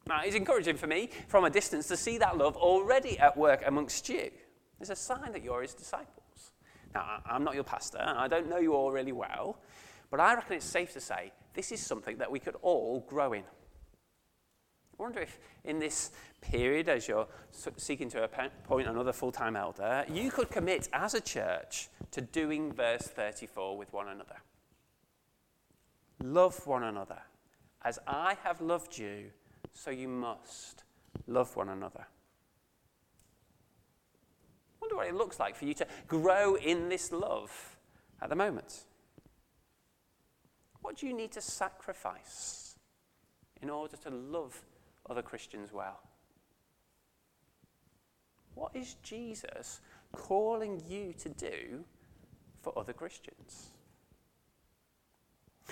Now, 0.07 0.21
it's 0.23 0.35
encouraging 0.35 0.77
for 0.77 0.87
me 0.87 1.09
from 1.27 1.45
a 1.45 1.49
distance 1.49 1.87
to 1.89 1.97
see 1.97 2.17
that 2.19 2.37
love 2.37 2.55
already 2.55 3.19
at 3.19 3.35
work 3.35 3.63
amongst 3.65 4.07
you. 4.09 4.31
It's 4.79 4.89
a 4.89 4.95
sign 4.95 5.31
that 5.33 5.43
you're 5.43 5.61
his 5.61 5.73
disciples. 5.73 6.51
Now, 6.93 7.21
I'm 7.25 7.43
not 7.43 7.55
your 7.55 7.63
pastor, 7.63 7.97
and 7.99 8.17
I 8.17 8.27
don't 8.27 8.49
know 8.49 8.57
you 8.57 8.73
all 8.73 8.91
really 8.91 9.11
well, 9.11 9.59
but 10.09 10.19
I 10.19 10.35
reckon 10.35 10.55
it's 10.55 10.65
safe 10.65 10.93
to 10.93 11.01
say 11.01 11.33
this 11.57 11.71
is 11.71 11.79
something 11.79 12.19
that 12.19 12.29
we 12.29 12.39
could 12.39 12.55
all 12.61 13.03
grow 13.09 13.33
in. 13.33 13.41
I 13.41 15.03
wonder 15.03 15.19
if 15.19 15.39
in 15.63 15.79
this 15.79 16.11
period, 16.39 16.87
as 16.87 17.07
you're 17.07 17.27
seeking 17.77 18.09
to 18.11 18.23
appoint 18.23 18.87
another 18.87 19.11
full 19.11 19.31
time 19.31 19.55
elder, 19.55 20.05
you 20.07 20.29
could 20.29 20.51
commit 20.51 20.87
as 20.93 21.15
a 21.15 21.19
church 21.19 21.89
to 22.11 22.21
doing 22.21 22.71
verse 22.71 23.01
34 23.01 23.75
with 23.75 23.91
one 23.91 24.07
another. 24.07 24.37
Love 26.23 26.65
one 26.67 26.83
another. 26.83 27.23
As 27.83 27.97
I 28.05 28.37
have 28.43 28.61
loved 28.61 28.95
you, 28.95 29.31
so 29.73 29.89
you 29.89 30.07
must 30.07 30.83
love 31.25 31.55
one 31.55 31.69
another. 31.69 32.05
I 34.75 34.77
wonder 34.79 34.95
what 34.95 35.07
it 35.07 35.15
looks 35.15 35.39
like 35.39 35.55
for 35.55 35.65
you 35.65 35.73
to 35.73 35.87
grow 36.07 36.53
in 36.55 36.87
this 36.87 37.11
love 37.11 37.77
at 38.21 38.29
the 38.29 38.35
moment. 38.35 38.83
What 40.87 40.95
do 40.95 41.05
you 41.05 41.13
need 41.13 41.33
to 41.33 41.41
sacrifice 41.41 42.77
in 43.61 43.69
order 43.69 43.97
to 43.97 44.09
love 44.09 44.63
other 45.09 45.21
Christians 45.21 45.73
well? 45.73 45.99
What 48.55 48.73
is 48.73 48.95
Jesus 49.03 49.81
calling 50.13 50.81
you 50.87 51.11
to 51.19 51.27
do 51.27 51.83
for 52.61 52.71
other 52.79 52.93
Christians? 52.93 53.71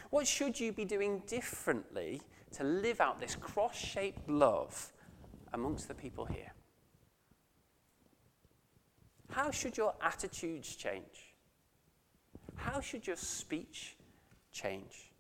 What 0.10 0.28
should 0.28 0.60
you 0.60 0.74
be 0.74 0.84
doing 0.84 1.24
differently 1.28 2.22
to 2.52 2.66
live 2.66 3.00
out 3.00 3.22
this 3.22 3.38
cross 3.38 3.78
shaped 3.78 4.28
love 4.28 4.92
amongst 5.54 5.88
the 5.88 5.96
people 5.96 6.26
here? 6.26 6.52
How 9.30 9.50
should 9.50 9.78
your 9.78 9.94
attitudes 10.02 10.76
change? 10.76 11.34
How 12.56 12.82
should 12.82 13.08
your 13.08 13.16
speech 13.16 13.95
change. 14.56 15.12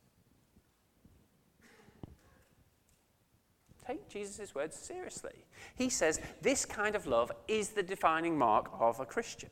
Take 3.85 4.09
Jesus' 4.09 4.55
words 4.55 4.75
seriously. 4.75 5.45
He 5.75 5.89
says 5.89 6.19
this 6.41 6.65
kind 6.65 6.95
of 6.95 7.05
love 7.05 7.31
is 7.47 7.69
the 7.69 7.83
defining 7.83 8.35
mark 8.35 8.71
of 8.79 8.99
a 8.99 9.05
Christian. 9.05 9.49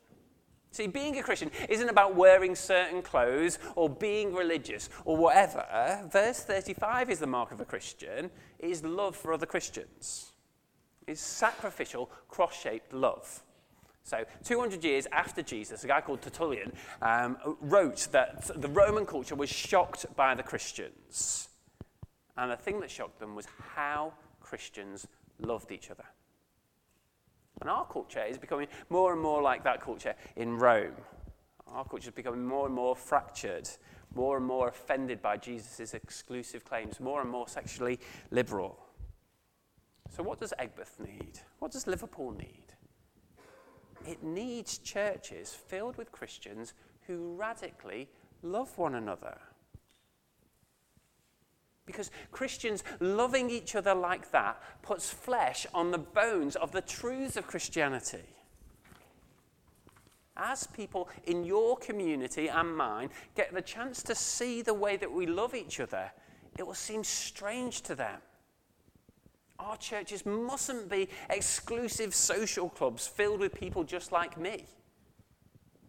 See, 0.72 0.88
being 0.88 1.20
a 1.20 1.24
Christian 1.24 1.52
isn't 1.70 1.90
about 1.90 2.16
wearing 2.16 2.56
certain 2.56 3.04
clothes 3.04 3.60
or 3.76 3.88
being 3.90 4.34
religious 4.34 4.90
or 5.06 5.16
whatever. 5.16 5.64
Verse 6.12 6.40
35 6.40 7.12
is 7.12 7.20
the 7.20 7.28
mark 7.28 7.52
of 7.52 7.62
a 7.62 7.66
Christian, 7.66 8.32
it 8.58 8.70
is 8.70 8.84
love 8.84 9.16
for 9.16 9.34
other 9.34 9.46
Christians. 9.46 10.32
It's 11.06 11.22
sacrificial, 11.22 12.10
cross 12.28 12.60
shaped 12.60 12.92
love. 12.92 13.44
So, 14.04 14.26
200 14.44 14.84
years 14.84 15.08
after 15.14 15.42
Jesus, 15.42 15.84
a 15.86 15.88
guy 15.88 16.02
called 16.02 16.22
Tertullian 16.22 16.74
um, 17.02 17.38
wrote 17.62 18.10
that 18.12 18.52
the 18.54 18.68
Roman 18.68 19.06
culture 19.06 19.36
was 19.36 19.50
shocked 19.50 20.06
by 20.16 20.36
the 20.36 20.44
Christians. 20.44 21.48
And 22.36 22.52
the 22.52 22.58
thing 22.58 22.82
that 22.82 22.92
shocked 22.92 23.20
them 23.20 23.36
was 23.36 23.46
how 23.76 24.14
Christians 24.42 25.08
loved 25.40 25.72
each 25.72 25.90
other. 25.90 26.04
And 27.62 27.70
our 27.70 27.86
culture 27.86 28.24
is 28.24 28.38
becoming 28.38 28.68
more 28.90 29.14
and 29.14 29.22
more 29.22 29.42
like 29.42 29.64
that 29.64 29.82
culture 29.82 30.16
in 30.36 30.58
Rome. 30.58 30.96
Our 31.68 31.86
culture 31.86 32.10
is 32.10 32.16
becoming 32.16 32.46
more 32.46 32.66
and 32.66 32.76
more 32.76 32.96
fractured, 32.96 33.70
more 34.14 34.38
and 34.38 34.46
more 34.46 34.68
offended 34.68 35.22
by 35.22 35.38
Jesus' 35.38 35.94
exclusive 35.94 36.66
claims, 36.66 37.00
more 37.00 37.22
and 37.22 37.30
more 37.30 37.48
sexually 37.48 38.00
liberal. 38.32 38.78
So, 40.10 40.24
what 40.24 40.40
does 40.40 40.54
Aigburth 40.60 41.00
need? 41.00 41.40
What 41.60 41.72
does 41.72 41.88
Liverpool 41.88 42.32
need? 42.32 42.63
It 44.08 44.24
needs 44.24 44.78
churches 44.80 45.54
filled 45.54 45.98
with 45.98 46.12
Christians 46.12 46.74
who 47.08 47.36
radically 47.36 48.10
love 48.42 48.78
one 48.78 48.96
another. 48.96 49.38
Because 51.86 52.12
Christians 52.32 52.84
loving 53.00 53.50
each 53.50 53.76
other 53.76 53.94
like 53.94 54.32
that 54.32 54.62
puts 54.82 55.10
flesh 55.10 55.68
on 55.74 55.92
the 55.92 55.98
bones 55.98 56.56
of 56.56 56.72
the 56.72 56.82
truths 56.82 57.36
of 57.36 57.48
Christianity. 57.48 58.24
As 60.36 60.66
people 60.68 61.10
in 61.26 61.44
your 61.44 61.78
community 61.78 62.48
and 62.48 62.76
mine 62.76 63.10
get 63.36 63.54
the 63.54 63.62
chance 63.62 64.02
to 64.04 64.16
see 64.16 64.62
the 64.62 64.74
way 64.74 64.98
that 64.98 65.12
we 65.12 65.26
love 65.26 65.54
each 65.54 65.80
other, 65.80 66.12
it 66.58 66.66
will 66.66 66.74
seem 66.74 67.04
strange 67.04 67.82
to 67.82 67.96
them. 67.96 68.20
Our 69.64 69.78
churches 69.78 70.26
mustn't 70.26 70.90
be 70.90 71.08
exclusive 71.30 72.14
social 72.14 72.70
clubs 72.70 73.08
filled 73.08 73.40
with 73.40 73.54
people 73.54 73.84
just 73.84 74.12
like 74.12 74.38
me. 74.38 74.66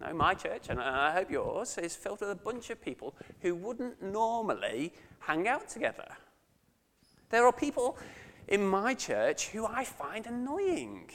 No, 0.00 0.12
my 0.14 0.34
church, 0.34 0.66
and 0.68 0.80
I 0.80 1.12
hope 1.12 1.30
yours, 1.30 1.76
is 1.78 1.96
filled 1.96 2.20
with 2.20 2.30
a 2.30 2.36
bunch 2.36 2.70
of 2.70 2.80
people 2.80 3.14
who 3.40 3.54
wouldn't 3.54 4.00
normally 4.00 4.92
hang 5.18 5.48
out 5.48 5.68
together. 5.68 6.06
There 7.30 7.44
are 7.46 7.52
people 7.52 7.98
in 8.46 8.64
my 8.66 8.94
church 8.94 9.48
who 9.48 9.66
I 9.66 9.84
find 9.84 10.26
annoying. 10.26 11.10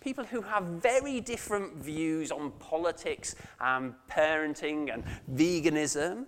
People 0.00 0.24
who 0.24 0.40
have 0.42 0.64
very 0.64 1.20
different 1.20 1.76
views 1.76 2.32
on 2.32 2.50
politics 2.58 3.36
and 3.60 3.94
parenting 4.10 4.92
and 4.92 5.04
veganism. 5.32 6.26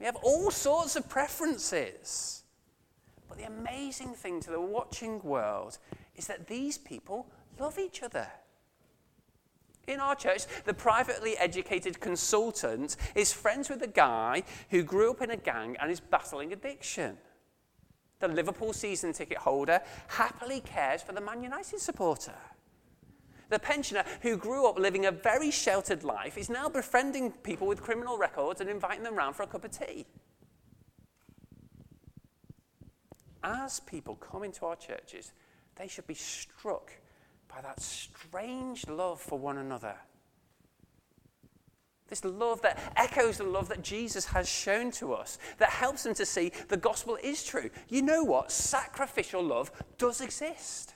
We 0.00 0.06
have 0.06 0.16
all 0.16 0.50
sorts 0.50 0.96
of 0.96 1.08
preferences. 1.08 2.39
But 3.30 3.38
the 3.38 3.44
amazing 3.44 4.14
thing 4.14 4.40
to 4.40 4.50
the 4.50 4.60
watching 4.60 5.22
world 5.22 5.78
is 6.16 6.26
that 6.26 6.48
these 6.48 6.76
people 6.76 7.28
love 7.60 7.78
each 7.78 8.02
other. 8.02 8.26
In 9.86 10.00
our 10.00 10.16
church, 10.16 10.42
the 10.64 10.74
privately 10.74 11.36
educated 11.38 12.00
consultant 12.00 12.96
is 13.14 13.32
friends 13.32 13.70
with 13.70 13.82
a 13.82 13.86
guy 13.86 14.42
who 14.70 14.82
grew 14.82 15.12
up 15.12 15.22
in 15.22 15.30
a 15.30 15.36
gang 15.36 15.76
and 15.80 15.90
is 15.90 16.00
battling 16.00 16.52
addiction. 16.52 17.16
The 18.18 18.28
Liverpool 18.28 18.72
season 18.72 19.12
ticket 19.12 19.38
holder 19.38 19.80
happily 20.08 20.60
cares 20.60 21.00
for 21.00 21.12
the 21.12 21.20
Man 21.20 21.42
United 21.42 21.78
supporter. 21.78 22.34
The 23.48 23.60
pensioner 23.60 24.04
who 24.22 24.36
grew 24.36 24.68
up 24.68 24.78
living 24.78 25.06
a 25.06 25.12
very 25.12 25.52
sheltered 25.52 26.02
life 26.02 26.36
is 26.36 26.50
now 26.50 26.68
befriending 26.68 27.30
people 27.30 27.68
with 27.68 27.80
criminal 27.80 28.18
records 28.18 28.60
and 28.60 28.68
inviting 28.68 29.04
them 29.04 29.14
round 29.14 29.36
for 29.36 29.44
a 29.44 29.46
cup 29.46 29.64
of 29.64 29.70
tea. 29.70 30.06
As 33.42 33.80
people 33.80 34.16
come 34.16 34.44
into 34.44 34.66
our 34.66 34.76
churches, 34.76 35.32
they 35.76 35.88
should 35.88 36.06
be 36.06 36.14
struck 36.14 36.92
by 37.48 37.60
that 37.62 37.80
strange 37.80 38.86
love 38.86 39.20
for 39.20 39.38
one 39.38 39.58
another. 39.58 39.94
This 42.08 42.24
love 42.24 42.60
that 42.62 42.92
echoes 42.96 43.38
the 43.38 43.44
love 43.44 43.68
that 43.68 43.82
Jesus 43.82 44.26
has 44.26 44.48
shown 44.48 44.90
to 44.92 45.14
us, 45.14 45.38
that 45.58 45.70
helps 45.70 46.02
them 46.02 46.14
to 46.14 46.26
see 46.26 46.50
the 46.68 46.76
gospel 46.76 47.16
is 47.22 47.44
true. 47.44 47.70
You 47.88 48.02
know 48.02 48.24
what? 48.24 48.50
Sacrificial 48.50 49.42
love 49.42 49.70
does 49.96 50.20
exist. 50.20 50.94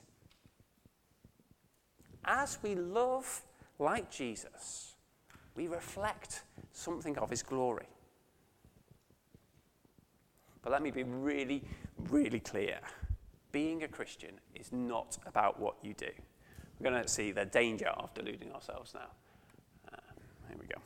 As 2.25 2.59
we 2.63 2.75
love 2.75 3.43
like 3.79 4.11
Jesus, 4.11 4.95
we 5.55 5.69
reflect 5.69 6.43
something 6.73 7.17
of 7.19 7.31
his 7.31 7.43
glory. 7.43 7.87
But 10.65 10.73
let 10.73 10.83
me 10.83 10.91
be 10.91 11.03
really, 11.03 11.63
really 12.09 12.41
clear. 12.41 12.79
Being 13.53 13.85
a 13.85 13.89
Christian 13.89 14.41
is 14.55 14.73
not 14.73 15.19
about 15.27 15.61
what 15.61 15.77
you 15.83 15.93
do. 15.93 16.09
We're 16.81 16.91
going 16.91 17.03
to 17.03 17.09
see 17.09 17.31
the 17.31 17.45
danger 17.45 17.89
of 17.89 18.13
deluding 18.15 18.51
ourselves 18.51 18.95
now. 18.95 19.11
Uh, 19.93 19.97
here 20.49 20.57
we 20.59 20.67
go. 20.67 20.81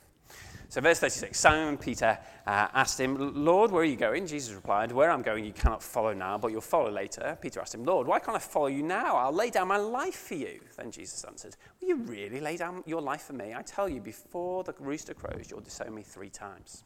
So, 0.70 0.82
verse 0.82 0.98
36 0.98 1.38
Simon 1.38 1.78
Peter 1.78 2.18
uh, 2.46 2.68
asked 2.74 3.00
him, 3.00 3.44
Lord, 3.44 3.70
where 3.70 3.82
are 3.82 3.86
you 3.86 3.96
going? 3.96 4.26
Jesus 4.26 4.54
replied, 4.54 4.92
Where 4.92 5.10
I'm 5.10 5.22
going, 5.22 5.44
you 5.44 5.52
cannot 5.52 5.82
follow 5.82 6.12
now, 6.12 6.36
but 6.36 6.48
you'll 6.52 6.60
follow 6.60 6.90
later. 6.90 7.38
Peter 7.40 7.60
asked 7.60 7.74
him, 7.74 7.84
Lord, 7.84 8.06
why 8.06 8.18
can't 8.18 8.36
I 8.36 8.40
follow 8.40 8.66
you 8.66 8.82
now? 8.82 9.16
I'll 9.16 9.32
lay 9.32 9.48
down 9.48 9.68
my 9.68 9.78
life 9.78 10.16
for 10.16 10.34
you. 10.34 10.60
Then 10.76 10.90
Jesus 10.90 11.24
answered, 11.24 11.56
Will 11.80 11.88
you 11.88 11.96
really 11.96 12.40
lay 12.40 12.58
down 12.58 12.82
your 12.84 13.00
life 13.00 13.22
for 13.22 13.32
me? 13.32 13.54
I 13.54 13.62
tell 13.62 13.88
you, 13.88 14.00
before 14.00 14.62
the 14.64 14.74
rooster 14.78 15.14
crows, 15.14 15.50
you'll 15.50 15.60
disown 15.60 15.94
me 15.94 16.02
three 16.02 16.30
times. 16.30 16.84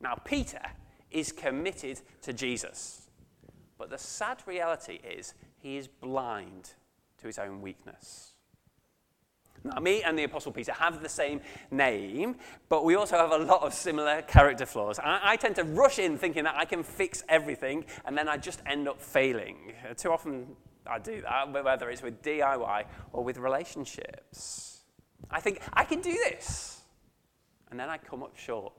Now, 0.00 0.14
Peter 0.24 0.60
is 1.14 1.32
committed 1.32 2.00
to 2.22 2.32
Jesus. 2.34 3.08
But 3.78 3.88
the 3.88 3.98
sad 3.98 4.42
reality 4.46 5.00
is, 5.02 5.34
he 5.56 5.76
is 5.78 5.88
blind 5.88 6.72
to 7.18 7.26
his 7.26 7.38
own 7.38 7.62
weakness. 7.62 8.32
Now, 9.62 9.80
me 9.80 10.02
and 10.02 10.18
the 10.18 10.24
Apostle 10.24 10.52
Peter 10.52 10.72
have 10.72 11.02
the 11.02 11.08
same 11.08 11.40
name, 11.70 12.36
but 12.68 12.84
we 12.84 12.96
also 12.96 13.16
have 13.16 13.30
a 13.30 13.38
lot 13.38 13.62
of 13.62 13.72
similar 13.72 14.20
character 14.20 14.66
flaws. 14.66 14.98
I, 14.98 15.20
I, 15.22 15.36
tend 15.36 15.56
to 15.56 15.64
rush 15.64 15.98
in 15.98 16.18
thinking 16.18 16.44
that 16.44 16.56
I 16.56 16.66
can 16.66 16.82
fix 16.82 17.24
everything, 17.30 17.86
and 18.04 18.16
then 18.16 18.28
I 18.28 18.36
just 18.36 18.60
end 18.66 18.88
up 18.88 19.00
failing. 19.00 19.72
Too 19.96 20.12
often 20.12 20.48
I 20.86 20.98
do 20.98 21.22
that, 21.22 21.50
whether 21.50 21.88
it's 21.88 22.02
with 22.02 22.20
DIY 22.22 22.84
or 23.14 23.24
with 23.24 23.38
relationships. 23.38 24.82
I 25.30 25.40
think, 25.40 25.60
I 25.72 25.84
can 25.84 26.02
do 26.02 26.12
this, 26.12 26.82
and 27.70 27.80
then 27.80 27.88
I 27.88 27.96
come 27.96 28.22
up 28.22 28.36
short. 28.36 28.74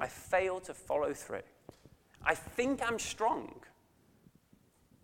I 0.00 0.06
fail 0.06 0.60
to 0.60 0.74
follow 0.74 1.12
through. 1.12 1.42
I 2.24 2.34
think 2.34 2.82
I'm 2.82 2.98
strong, 2.98 3.54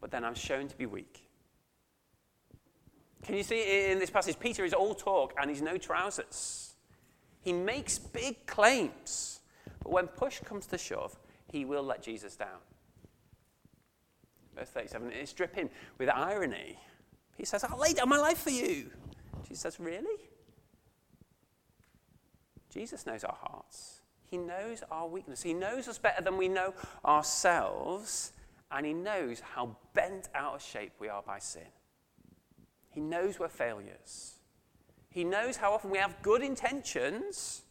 but 0.00 0.10
then 0.10 0.24
I'm 0.24 0.34
shown 0.34 0.68
to 0.68 0.76
be 0.76 0.86
weak. 0.86 1.28
Can 3.22 3.36
you 3.36 3.42
see 3.42 3.90
in 3.90 3.98
this 3.98 4.10
passage? 4.10 4.38
Peter 4.38 4.64
is 4.64 4.74
all 4.74 4.94
talk 4.94 5.32
and 5.40 5.48
he's 5.48 5.62
no 5.62 5.78
trousers. 5.78 6.74
He 7.40 7.52
makes 7.52 7.98
big 7.98 8.46
claims, 8.46 9.40
but 9.82 9.92
when 9.92 10.06
push 10.08 10.40
comes 10.40 10.66
to 10.66 10.78
shove, 10.78 11.18
he 11.50 11.64
will 11.64 11.82
let 11.82 12.02
Jesus 12.02 12.36
down. 12.36 12.60
Verse 14.54 14.68
37 14.68 15.12
it's 15.12 15.32
dripping 15.32 15.70
with 15.98 16.08
irony. 16.08 16.78
He 17.36 17.44
says, 17.44 17.64
I'll 17.64 17.78
lay 17.78 17.92
down 17.92 18.08
my 18.08 18.18
life 18.18 18.38
for 18.38 18.50
you. 18.50 18.90
Jesus 19.42 19.60
says, 19.60 19.80
Really? 19.80 20.20
Jesus 22.70 23.06
knows 23.06 23.24
our 23.24 23.36
hearts. 23.40 24.00
He 24.30 24.36
knows 24.36 24.82
our 24.90 25.06
weakness. 25.06 25.42
He 25.42 25.54
knows 25.54 25.88
us 25.88 25.98
better 25.98 26.22
than 26.22 26.36
we 26.36 26.48
know 26.48 26.74
ourselves, 27.04 28.32
and 28.70 28.84
He 28.84 28.92
knows 28.92 29.40
how 29.40 29.76
bent 29.92 30.28
out 30.34 30.54
of 30.54 30.62
shape 30.62 30.92
we 30.98 31.08
are 31.08 31.22
by 31.22 31.38
sin. 31.38 31.68
He 32.90 33.00
knows 33.00 33.38
we're 33.38 33.48
failures. 33.48 34.36
He 35.10 35.24
knows 35.24 35.56
how 35.56 35.72
often 35.72 35.90
we 35.90 35.98
have 35.98 36.20
good 36.22 36.42
intentions, 36.42 37.62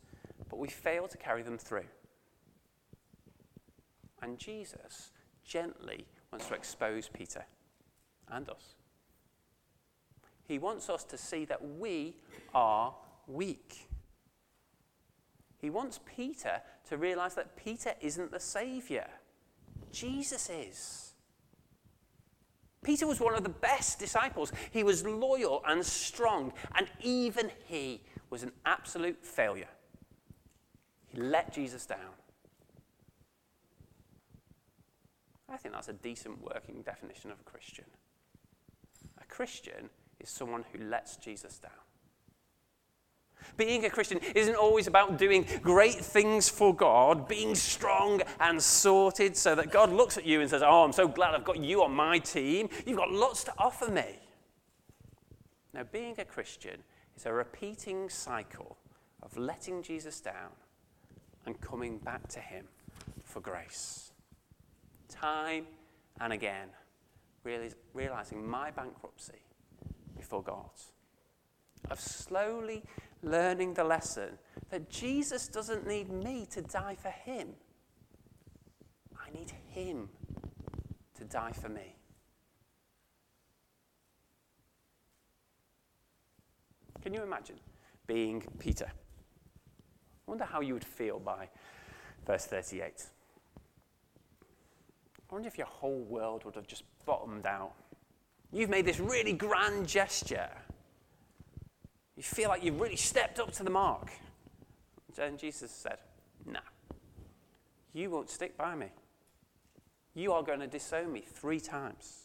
but 0.50 0.60
we 0.60 0.68
fail 0.68 1.08
to 1.08 1.18
carry 1.18 1.42
them 1.42 1.58
through. 1.58 1.86
And 4.22 4.38
Jesus 4.38 5.12
gently 5.44 6.06
wants 6.32 6.48
to 6.48 6.54
expose 6.54 7.10
Peter 7.10 7.46
and 8.30 8.50
us. 8.50 8.76
He 10.46 10.60
wants 10.60 10.90
us 10.90 11.04
to 11.06 11.18
see 11.18 11.46
that 11.46 11.78
we 11.78 12.16
are 12.54 12.94
weak. 13.28 13.90
He 15.64 15.70
wants 15.70 16.02
Peter 16.06 16.62
to 16.90 16.98
realize 16.98 17.36
that 17.36 17.56
Peter 17.56 17.94
isn't 18.02 18.32
the 18.32 18.40
Savior, 18.40 19.08
Jesus 19.94 20.50
is. 20.50 21.14
Peter 22.84 23.08
was 23.08 23.22
one 23.22 23.34
of 23.34 23.44
the 23.44 23.50
best 23.50 23.98
disciples. 23.98 24.52
He 24.72 24.84
was 24.84 25.06
loyal 25.06 25.64
and 25.66 25.86
strong, 25.86 26.52
and 26.76 26.88
even 27.02 27.50
he 27.66 28.02
was 28.30 28.44
an 28.44 28.52
absolute 28.66 29.24
failure. 29.24 29.70
He 31.08 31.22
let 31.22 31.54
Jesus 31.54 31.86
down. 31.86 32.12
I 35.48 35.56
think 35.56 35.76
that's 35.76 35.88
a 35.88 35.94
decent 35.94 36.44
working 36.44 36.82
definition 36.82 37.32
of 37.32 37.40
a 37.40 37.44
Christian. 37.44 37.86
A 39.22 39.26
Christian 39.28 39.90
is 40.20 40.30
someone 40.30 40.66
who 40.74 40.84
lets 40.84 41.16
Jesus 41.16 41.58
down. 41.58 41.72
Being 43.58 43.86
a 43.86 43.90
Christian 43.90 44.20
isn't 44.36 44.56
always 44.56 44.88
about 44.88 45.18
doing 45.18 45.46
great 45.62 45.96
things 45.96 46.50
for 46.50 46.76
God, 46.76 47.28
being 47.28 47.56
strong 47.56 48.22
and 48.40 48.62
sorted 48.62 49.36
so 49.38 49.56
that 49.56 49.72
God 49.72 49.92
looks 49.92 50.18
at 50.18 50.26
you 50.26 50.42
and 50.42 50.50
says, 50.50 50.64
Oh, 50.64 50.84
I'm 50.84 50.94
so 50.94 51.08
glad 51.08 51.36
I've 51.36 51.44
got 51.44 51.60
you 51.60 51.84
on 51.84 51.94
my 51.94 52.20
team. 52.20 52.70
You've 52.86 52.98
got 52.98 53.12
lots 53.12 53.44
to 53.46 53.54
offer 53.58 53.90
me. 53.90 54.20
Now, 55.74 55.84
being 55.92 56.16
a 56.20 56.26
Christian 56.26 56.84
is 57.16 57.26
a 57.26 57.34
repeating 57.34 58.10
cycle 58.10 58.78
of 59.22 59.38
letting 59.38 59.82
Jesus 59.82 60.20
down 60.20 60.52
and 61.46 61.60
coming 61.60 61.98
back 61.98 62.28
to 62.30 62.40
Him 62.40 62.66
for 63.24 63.40
grace. 63.40 64.12
Time 65.10 65.66
and 66.22 66.32
again, 66.32 66.70
realizing 67.94 68.48
my 68.48 68.72
bankruptcy 68.72 69.42
before 70.16 70.44
God. 70.44 70.70
Of 71.90 72.00
slowly 72.00 72.84
learning 73.24 73.74
the 73.74 73.84
lesson 73.84 74.38
that 74.70 74.90
Jesus 74.90 75.48
doesn't 75.48 75.88
need 75.88 76.12
me 76.12 76.46
to 76.52 76.62
die 76.62 76.96
for 77.02 77.10
him. 77.10 77.50
I 79.18 79.32
need 79.36 79.52
him 79.70 80.10
to 81.18 81.24
die 81.24 81.52
for 81.52 81.70
me. 81.70 81.96
Can 87.02 87.14
you 87.14 87.24
imagine 87.24 87.58
being 88.08 88.44
Peter? 88.60 88.88
I 88.88 90.32
wonder 90.32 90.46
how 90.46 90.62
you 90.62 90.74
would 90.74 90.86
feel 90.86 91.20
by 91.20 91.50
verse 92.26 92.46
38. 92.46 93.06
I 95.18 95.34
wonder 95.34 95.48
if 95.48 95.58
your 95.58 95.68
whole 95.68 96.04
world 96.04 96.46
would 96.46 96.56
have 96.56 96.68
just 96.68 96.84
bottomed 97.06 97.46
out. 97.46 97.74
You've 98.52 98.70
made 98.70 98.86
this 98.86 99.00
really 99.00 99.34
grand 99.34 99.88
gesture 99.88 100.50
you 102.16 102.24
feel 102.24 102.50
like 102.50 102.64
you've 102.64 102.80
really 102.80 102.96
stepped 102.96 103.40
up 103.40 103.52
to 103.54 103.64
the 103.64 103.70
mark. 103.70 104.12
And 105.18 105.38
Jesus 105.38 105.72
said, 105.72 105.98
No, 106.46 106.60
you 107.94 108.10
won't 108.10 108.30
stick 108.30 108.58
by 108.58 108.76
me. 108.76 108.88
You 110.16 110.32
are 110.34 110.44
going 110.44 110.60
to 110.60 110.68
disown 110.68 111.12
me 111.12 111.22
three 111.22 111.60
times. 111.60 112.20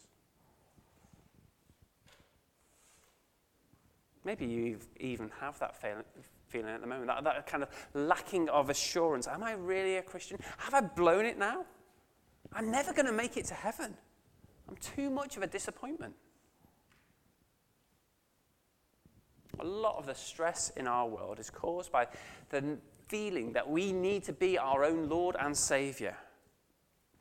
Maybe 4.25 4.45
you 4.45 4.79
even 5.01 5.31
have 5.41 5.59
that 5.61 5.75
feeling 6.49 6.69
at 6.69 6.81
the 6.83 6.87
moment, 6.87 7.07
that, 7.07 7.25
that 7.25 7.47
kind 7.47 7.63
of 7.63 7.71
lacking 7.95 8.49
of 8.51 8.69
assurance. 8.69 9.27
Am 9.27 9.43
I 9.43 9.53
really 9.53 9.97
a 9.97 10.03
Christian? 10.03 10.39
Have 10.59 10.75
I 10.75 10.83
blown 10.83 11.25
it 11.25 11.39
now? 11.39 11.65
I'm 12.53 12.71
never 12.71 12.93
going 12.93 13.07
to 13.07 13.13
make 13.13 13.37
it 13.37 13.47
to 13.47 13.55
heaven. 13.55 13.95
I'm 14.69 14.77
too 14.77 15.09
much 15.09 15.37
of 15.37 15.43
a 15.43 15.47
disappointment. 15.47 16.15
A 19.61 19.65
lot 19.65 19.97
of 19.97 20.07
the 20.07 20.15
stress 20.15 20.71
in 20.77 20.87
our 20.87 21.07
world 21.07 21.39
is 21.39 21.51
caused 21.51 21.91
by 21.91 22.07
the 22.51 22.79
feeling 23.09 23.53
that 23.53 23.69
we 23.69 23.93
need 23.93 24.25
to 24.25 24.33
be 24.33 24.59
our 24.59 24.85
own 24.85 25.09
Lord 25.09 25.37
and 25.39 25.57
Saviour. 25.57 26.15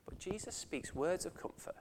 But 0.05 0.19
Jesus 0.19 0.55
speaks 0.55 0.93
words 0.93 1.25
of 1.25 1.35
comfort 1.35 1.75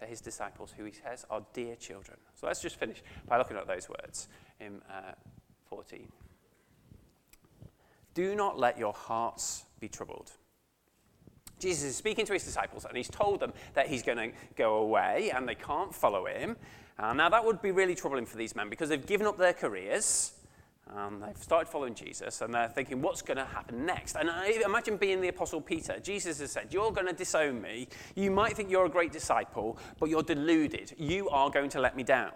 to 0.00 0.06
his 0.06 0.20
disciples, 0.20 0.74
who 0.76 0.84
he 0.84 0.92
says 0.92 1.24
are 1.30 1.44
dear 1.52 1.76
children. 1.76 2.18
So 2.34 2.46
let's 2.46 2.60
just 2.60 2.76
finish 2.76 3.02
by 3.26 3.38
looking 3.38 3.56
at 3.56 3.66
those 3.66 3.88
words 3.88 4.28
in 4.60 4.80
uh, 4.90 5.12
14. 5.68 6.08
Do 8.14 8.34
not 8.34 8.58
let 8.58 8.78
your 8.78 8.92
hearts 8.92 9.64
be 9.80 9.88
troubled. 9.88 10.30
Jesus 11.58 11.84
is 11.84 11.96
speaking 11.96 12.26
to 12.26 12.32
his 12.32 12.44
disciples 12.44 12.84
and 12.84 12.96
he's 12.96 13.08
told 13.08 13.40
them 13.40 13.52
that 13.74 13.88
he's 13.88 14.02
going 14.02 14.18
to 14.18 14.30
go 14.56 14.76
away 14.76 15.32
and 15.34 15.48
they 15.48 15.54
can't 15.54 15.94
follow 15.94 16.26
him. 16.26 16.56
Uh, 16.98 17.12
now, 17.12 17.28
that 17.28 17.44
would 17.44 17.60
be 17.60 17.72
really 17.72 17.94
troubling 17.94 18.26
for 18.26 18.36
these 18.36 18.54
men 18.54 18.68
because 18.70 18.88
they've 18.88 19.06
given 19.06 19.26
up 19.26 19.36
their 19.36 19.52
careers. 19.52 20.32
Um, 20.94 21.20
they've 21.20 21.42
started 21.42 21.68
following 21.68 21.94
Jesus 21.94 22.40
and 22.40 22.52
they're 22.54 22.68
thinking, 22.68 23.00
what's 23.00 23.22
going 23.22 23.38
to 23.38 23.44
happen 23.44 23.86
next? 23.86 24.16
And 24.16 24.30
I 24.30 24.60
imagine 24.64 24.96
being 24.96 25.20
the 25.20 25.28
Apostle 25.28 25.60
Peter. 25.60 25.98
Jesus 25.98 26.40
has 26.40 26.52
said, 26.52 26.68
You're 26.70 26.92
going 26.92 27.06
to 27.06 27.12
disown 27.12 27.60
me. 27.60 27.88
You 28.14 28.30
might 28.30 28.54
think 28.54 28.70
you're 28.70 28.86
a 28.86 28.90
great 28.90 29.10
disciple, 29.10 29.78
but 29.98 30.10
you're 30.10 30.22
deluded. 30.22 30.94
You 30.98 31.28
are 31.30 31.50
going 31.50 31.70
to 31.70 31.80
let 31.80 31.96
me 31.96 32.02
down. 32.02 32.32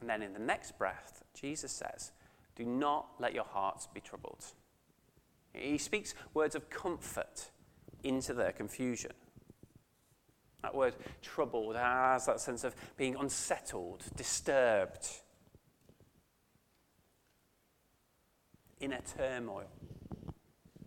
And 0.00 0.10
then 0.10 0.20
in 0.20 0.32
the 0.32 0.40
next 0.40 0.76
breath, 0.78 1.22
Jesus 1.32 1.70
says, 1.70 2.10
Do 2.56 2.64
not 2.64 3.06
let 3.20 3.32
your 3.32 3.44
hearts 3.44 3.88
be 3.94 4.00
troubled. 4.00 4.44
He 5.54 5.78
speaks 5.78 6.14
words 6.34 6.54
of 6.54 6.68
comfort 6.70 7.50
into 8.02 8.34
their 8.34 8.52
confusion. 8.52 9.12
That 10.62 10.74
word 10.74 10.94
troubled 11.20 11.76
has 11.76 12.26
that 12.26 12.40
sense 12.40 12.64
of 12.64 12.74
being 12.96 13.16
unsettled, 13.16 14.04
disturbed, 14.16 15.08
inner 18.80 19.00
turmoil. 19.16 19.68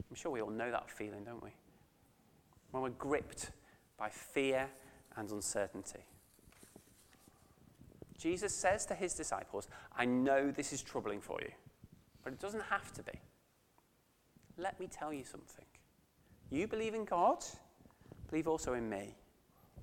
I'm 0.09 0.15
sure 0.15 0.31
we 0.31 0.41
all 0.41 0.49
know 0.49 0.71
that 0.71 0.89
feeling, 0.89 1.23
don't 1.25 1.43
we? 1.43 1.51
When 2.71 2.83
we're 2.83 2.89
gripped 2.89 3.51
by 3.97 4.09
fear 4.09 4.69
and 5.17 5.29
uncertainty. 5.31 6.05
Jesus 8.17 8.55
says 8.55 8.85
to 8.88 8.95
his 8.95 9.13
disciples, 9.13 9.67
I 9.95 10.05
know 10.05 10.51
this 10.51 10.71
is 10.71 10.81
troubling 10.81 11.21
for 11.21 11.38
you, 11.41 11.51
but 12.23 12.33
it 12.33 12.39
doesn't 12.39 12.63
have 12.63 12.93
to 12.93 13.03
be. 13.03 13.11
Let 14.57 14.79
me 14.79 14.88
tell 14.88 15.13
you 15.13 15.25
something. 15.25 15.65
You 16.49 16.67
believe 16.67 16.93
in 16.93 17.03
God, 17.03 17.43
believe 18.29 18.47
also 18.47 18.73
in 18.73 18.89
me. 18.89 19.15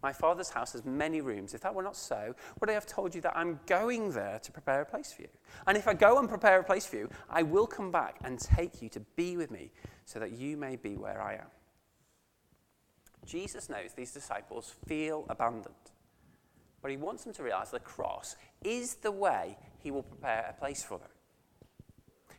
My 0.03 0.13
Father's 0.13 0.51
house 0.51 0.73
has 0.73 0.85
many 0.85 1.21
rooms. 1.21 1.55
If 1.55 1.61
that 1.61 1.75
were 1.75 1.83
not 1.83 1.97
so, 1.97 2.35
would 2.61 2.69
I 2.69 2.73
have 2.73 2.87
told 2.87 3.15
you 3.15 3.21
that 3.21 3.37
I'm 3.37 3.61
going 3.67 4.11
there 4.11 4.41
to 4.43 4.53
prepare 4.53 4.81
a 4.81 4.85
place 4.85 5.13
for 5.13 5.23
you? 5.23 5.29
And 5.67 5.77
if 5.77 5.87
I 5.87 5.95
go 5.95 6.19
and 6.19 6.29
prepare 6.29 6.59
a 6.59 6.65
place 6.65 6.87
for 6.87 6.97
you, 6.97 7.09
I 7.31 7.45
will 7.45 7.69
come 7.69 7.93
back 7.93 8.17
and 8.25 8.39
take 8.39 8.83
you 8.83 8.89
to 8.91 9.01
be 9.15 9.37
with 9.37 9.51
me 9.51 9.71
so 10.05 10.19
that 10.19 10.33
you 10.33 10.57
may 10.57 10.75
be 10.75 10.97
where 10.97 11.23
I 11.23 11.35
am. 11.35 11.47
Jesus 13.25 13.69
knows 13.69 13.93
these 13.95 14.13
disciples 14.13 14.75
feel 14.87 15.25
abandoned, 15.29 15.75
but 16.81 16.91
he 16.91 16.97
wants 16.97 17.23
them 17.23 17.33
to 17.35 17.45
realize 17.45 17.71
the 17.71 17.79
cross 17.79 18.35
is 18.65 18.95
the 18.95 19.13
way 19.13 19.57
he 19.79 19.93
will 19.93 20.03
prepare 20.03 20.47
a 20.51 20.59
place 20.59 20.83
for 20.83 20.99
them. 20.99 21.09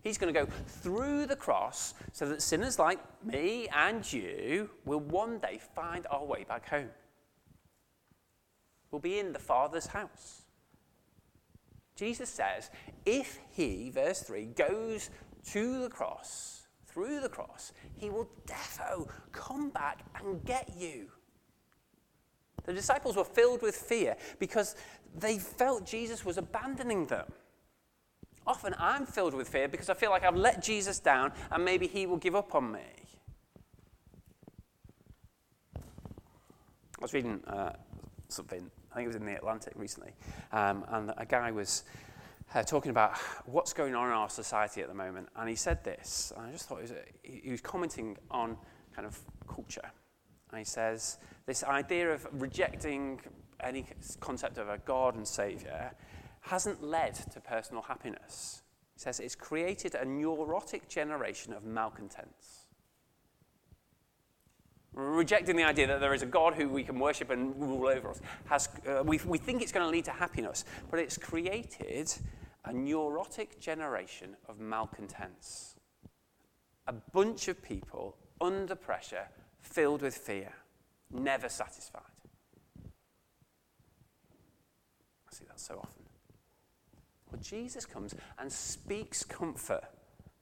He's 0.02 0.18
going 0.18 0.34
to 0.34 0.38
go 0.38 0.46
through 0.68 1.28
the 1.28 1.36
cross 1.38 1.94
so 2.12 2.28
that 2.28 2.42
sinners 2.42 2.78
like 2.78 3.00
me 3.24 3.70
and 3.74 4.12
you 4.12 4.70
will 4.84 5.00
one 5.00 5.40
day 5.40 5.62
find 5.74 6.06
our 6.12 6.26
way 6.26 6.44
back 6.44 6.68
home. 6.68 6.90
We'll 8.94 9.00
be 9.00 9.18
in 9.18 9.34
the 9.34 9.40
Father's 9.40 9.88
house. 9.88 10.44
Jesus 11.96 12.30
says, 12.30 12.70
if 13.08 13.40
he, 13.50 13.90
verse 13.90 14.22
3, 14.22 14.46
goes 14.56 15.10
to 15.48 15.82
the 15.82 15.90
cross, 15.90 16.68
through 16.86 17.20
the 17.20 17.28
cross, 17.28 17.74
he 17.98 18.12
will 18.12 18.30
defo 18.46 19.10
come 19.32 19.72
back 19.72 20.06
and 20.20 20.46
get 20.46 20.76
you. 20.78 21.08
The 22.66 22.74
disciples 22.74 23.16
were 23.16 23.24
filled 23.24 23.64
with 23.64 23.76
fear 23.76 24.16
because 24.38 24.76
they 25.18 25.40
felt 25.40 25.88
Jesus 25.88 26.24
was 26.24 26.38
abandoning 26.38 27.08
them. 27.08 27.26
Often 28.46 28.76
I'm 28.78 29.08
filled 29.08 29.34
with 29.34 29.50
fear 29.50 29.68
because 29.68 29.90
I 29.90 29.96
feel 29.96 30.12
like 30.12 30.24
I've 30.24 30.36
let 30.36 30.62
Jesus 30.62 31.00
down 31.00 31.32
and 31.50 31.66
maybe 31.66 31.88
he 31.88 32.06
will 32.06 32.18
give 32.18 32.36
up 32.36 32.54
on 32.54 32.72
me. 32.72 32.82
I 35.76 35.82
was 37.02 37.12
reading 37.12 37.44
uh, 37.48 37.74
something, 38.28 38.70
I 38.94 38.98
think 38.98 39.06
it 39.06 39.08
was 39.08 39.16
in 39.16 39.26
the 39.26 39.36
Atlantic 39.36 39.74
recently, 39.76 40.12
um, 40.52 40.86
and 40.90 41.12
a 41.18 41.26
guy 41.26 41.50
was 41.50 41.84
uh, 42.54 42.62
talking 42.62 42.92
about 42.92 43.18
what's 43.46 43.74
going 43.74 43.96
on 43.96 44.08
in 44.08 44.14
our 44.14 44.30
society 44.30 44.82
at 44.82 44.88
the 44.88 44.94
moment. 44.94 45.30
And 45.36 45.50
he 45.50 45.56
said 45.56 45.84
this, 45.84 46.32
and 46.38 46.46
I 46.46 46.52
just 46.52 46.70
thought 46.70 46.80
was 46.80 46.92
a, 46.92 47.02
he 47.24 47.50
was 47.50 47.62
commenting 47.62 48.18
on 48.30 48.56
kind 48.96 49.08
of 49.08 49.20
culture. 49.48 49.90
And 50.52 50.60
he 50.60 50.66
says, 50.66 51.18
this 51.48 51.64
idea 51.64 52.14
of 52.14 52.28
rejecting 52.34 53.20
any 53.60 53.88
concept 54.20 54.60
of 54.60 54.70
a 54.70 54.78
God 54.78 55.16
and 55.16 55.28
Saviour 55.28 55.96
hasn't 56.42 56.84
led 56.84 57.16
to 57.32 57.40
personal 57.40 57.82
happiness. 57.82 58.62
He 58.94 59.00
says 59.00 59.20
it's 59.20 59.36
created 59.36 59.96
a 59.96 60.06
neurotic 60.06 60.88
generation 60.88 61.52
of 61.54 61.64
malcontents. 61.64 62.63
Rejecting 64.96 65.56
the 65.56 65.64
idea 65.64 65.88
that 65.88 66.00
there 66.00 66.14
is 66.14 66.22
a 66.22 66.28
God 66.28 66.54
who 66.54 66.70
we 66.70 66.84
can 66.84 67.00
worship 67.00 67.32
and 67.32 67.60
rule 67.60 67.88
over 67.88 68.12
us, 68.12 68.22
has, 68.46 68.70
uh, 68.88 69.02
we, 69.04 69.20
we 69.26 69.40
think 69.40 69.62
it's 69.64 69.72
going 69.72 69.86
to 69.86 69.90
lead 69.90 70.06
to 70.06 70.12
happiness, 70.12 70.66
but 70.92 71.00
it's 71.00 71.18
created 71.18 72.14
a 72.66 72.74
neurotic 72.74 73.60
generation 73.60 74.36
of 74.48 74.60
malcontents. 74.60 75.76
A 76.88 76.94
bunch 76.94 77.48
of 77.48 77.62
people 77.64 78.18
under 78.40 78.76
pressure, 78.76 79.28
filled 79.62 80.04
with 80.04 80.16
fear, 80.16 80.54
never 81.10 81.50
satisfied. 81.50 82.02
I 85.28 85.34
see 85.34 85.46
that 85.46 85.60
so 85.60 85.80
often. 85.80 86.04
Well, 87.32 87.42
Jesus 87.42 87.86
comes 87.86 88.14
and 88.38 88.52
speaks 88.52 89.24
comfort 89.24 89.86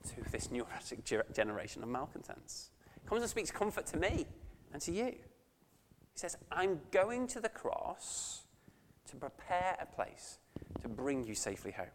to 0.10 0.30
this 0.30 0.52
neurotic 0.52 1.06
generation 1.34 1.84
of 1.84 1.90
malcontents. 1.90 2.72
Comes 3.06 3.22
and 3.22 3.30
speaks 3.30 3.52
comfort 3.52 3.86
to 3.88 3.98
me 3.98 4.26
and 4.74 4.82
to 4.84 4.92
you. 4.92 5.06
He 5.06 5.18
says, 6.16 6.38
I'm 6.52 6.80
going 6.92 7.28
to 7.28 7.40
the 7.40 7.50
cross 7.50 8.44
to 9.10 9.16
prepare 9.16 9.78
a 9.82 9.86
place 9.86 10.40
to 10.82 10.88
bring 10.88 11.24
you 11.26 11.36
safely 11.36 11.72
home. 11.72 11.88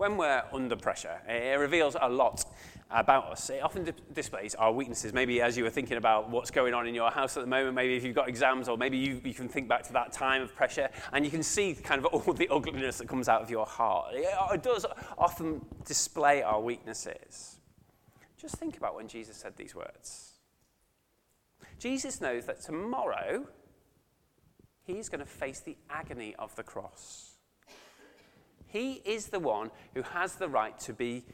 When 0.00 0.16
we're 0.16 0.42
under 0.54 0.76
pressure, 0.76 1.20
it 1.28 1.58
reveals 1.58 1.94
a 2.00 2.08
lot 2.08 2.42
about 2.90 3.32
us. 3.32 3.50
It 3.50 3.62
often 3.62 3.84
di- 3.84 3.92
displays 4.14 4.54
our 4.54 4.72
weaknesses. 4.72 5.12
Maybe 5.12 5.42
as 5.42 5.58
you 5.58 5.64
were 5.64 5.68
thinking 5.68 5.98
about 5.98 6.30
what's 6.30 6.50
going 6.50 6.72
on 6.72 6.86
in 6.86 6.94
your 6.94 7.10
house 7.10 7.36
at 7.36 7.42
the 7.42 7.46
moment, 7.46 7.74
maybe 7.74 7.96
if 7.96 8.02
you've 8.02 8.14
got 8.14 8.26
exams, 8.26 8.66
or 8.66 8.78
maybe 8.78 8.96
you, 8.96 9.20
you 9.22 9.34
can 9.34 9.46
think 9.46 9.68
back 9.68 9.82
to 9.82 9.92
that 9.92 10.10
time 10.10 10.40
of 10.40 10.56
pressure 10.56 10.88
and 11.12 11.22
you 11.22 11.30
can 11.30 11.42
see 11.42 11.74
kind 11.74 12.02
of 12.02 12.06
all 12.14 12.32
the 12.32 12.48
ugliness 12.48 12.96
that 12.96 13.08
comes 13.08 13.28
out 13.28 13.42
of 13.42 13.50
your 13.50 13.66
heart. 13.66 14.14
It, 14.14 14.26
it 14.54 14.62
does 14.62 14.86
often 15.18 15.60
display 15.84 16.40
our 16.40 16.62
weaknesses. 16.62 17.58
Just 18.38 18.56
think 18.56 18.78
about 18.78 18.94
when 18.94 19.06
Jesus 19.06 19.36
said 19.36 19.54
these 19.58 19.74
words. 19.74 20.38
Jesus 21.78 22.22
knows 22.22 22.46
that 22.46 22.62
tomorrow 22.62 23.44
he's 24.82 25.10
going 25.10 25.20
to 25.20 25.26
face 25.26 25.60
the 25.60 25.76
agony 25.90 26.34
of 26.38 26.56
the 26.56 26.62
cross. 26.62 27.29
He 28.70 29.02
is 29.04 29.26
the 29.26 29.40
one 29.40 29.70
who 29.94 30.02
has 30.02 30.34
the 30.34 30.48
right 30.48 30.78
to 30.80 30.92
be 30.92 31.24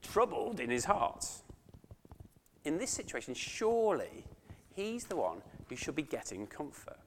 troubled 0.00 0.60
in 0.60 0.70
his 0.70 0.84
heart. 0.84 1.26
In 2.64 2.78
this 2.78 2.90
situation, 2.90 3.34
surely 3.34 4.24
he's 4.74 5.04
the 5.04 5.16
one 5.16 5.42
who 5.68 5.76
should 5.76 5.96
be 5.96 6.02
getting 6.02 6.46
comfort. 6.46 6.98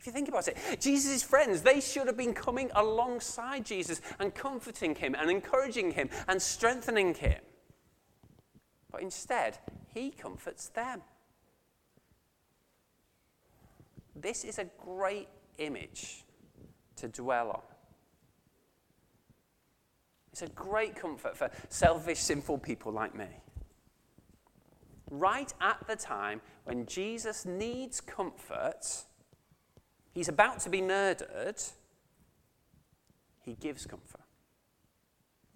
If 0.00 0.06
you 0.06 0.12
think 0.12 0.28
about 0.28 0.48
it, 0.48 0.56
Jesus' 0.80 1.22
friends, 1.22 1.62
they 1.62 1.80
should 1.80 2.06
have 2.06 2.16
been 2.16 2.34
coming 2.34 2.70
alongside 2.74 3.64
Jesus 3.64 4.00
and 4.18 4.34
comforting 4.34 4.94
him 4.94 5.14
and 5.14 5.30
encouraging 5.30 5.92
him 5.92 6.08
and 6.26 6.40
strengthening 6.40 7.14
him. 7.14 7.40
But 8.90 9.02
instead, 9.02 9.58
he 9.94 10.10
comforts 10.10 10.68
them. 10.68 11.02
This 14.16 14.44
is 14.44 14.58
a 14.58 14.66
great 14.84 15.28
image 15.58 16.24
to 17.00 17.08
dwell 17.08 17.50
on. 17.50 17.62
It's 20.32 20.42
a 20.42 20.48
great 20.48 20.94
comfort 20.94 21.36
for 21.36 21.50
selfish, 21.68 22.18
sinful 22.18 22.58
people 22.58 22.92
like 22.92 23.14
me. 23.14 23.26
Right 25.10 25.52
at 25.60 25.78
the 25.88 25.96
time 25.96 26.40
when 26.64 26.86
Jesus 26.86 27.46
needs 27.46 28.00
comfort, 28.00 28.86
he's 30.12 30.28
about 30.28 30.60
to 30.60 30.70
be 30.70 30.82
murdered, 30.82 31.56
he 33.40 33.54
gives 33.54 33.86
comfort. 33.86 34.20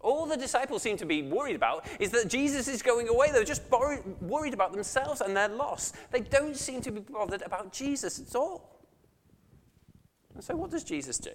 All 0.00 0.26
the 0.26 0.36
disciples 0.36 0.82
seem 0.82 0.96
to 0.96 1.06
be 1.06 1.22
worried 1.22 1.54
about 1.54 1.86
is 2.00 2.10
that 2.10 2.26
Jesus 2.28 2.66
is 2.66 2.82
going 2.82 3.08
away. 3.08 3.30
They're 3.30 3.44
just 3.44 3.62
worried 3.70 4.54
about 4.54 4.72
themselves 4.72 5.20
and 5.20 5.36
their 5.36 5.48
loss. 5.48 5.92
They 6.10 6.22
don't 6.22 6.56
seem 6.56 6.80
to 6.80 6.90
be 6.90 7.00
bothered 7.00 7.42
about 7.42 7.72
Jesus 7.72 8.18
at 8.20 8.34
all. 8.34 8.81
And 10.34 10.42
so, 10.42 10.56
what 10.56 10.70
does 10.70 10.84
Jesus 10.84 11.18
do? 11.18 11.32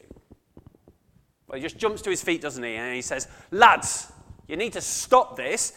Well, 1.47 1.57
he 1.57 1.61
just 1.61 1.77
jumps 1.77 2.01
to 2.03 2.09
his 2.09 2.23
feet, 2.23 2.41
doesn't 2.41 2.63
he? 2.63 2.75
And 2.75 2.95
he 2.95 3.01
says, 3.01 3.27
Lads, 3.51 4.11
you 4.47 4.57
need 4.57 4.73
to 4.73 4.81
stop 4.81 5.35
this. 5.35 5.73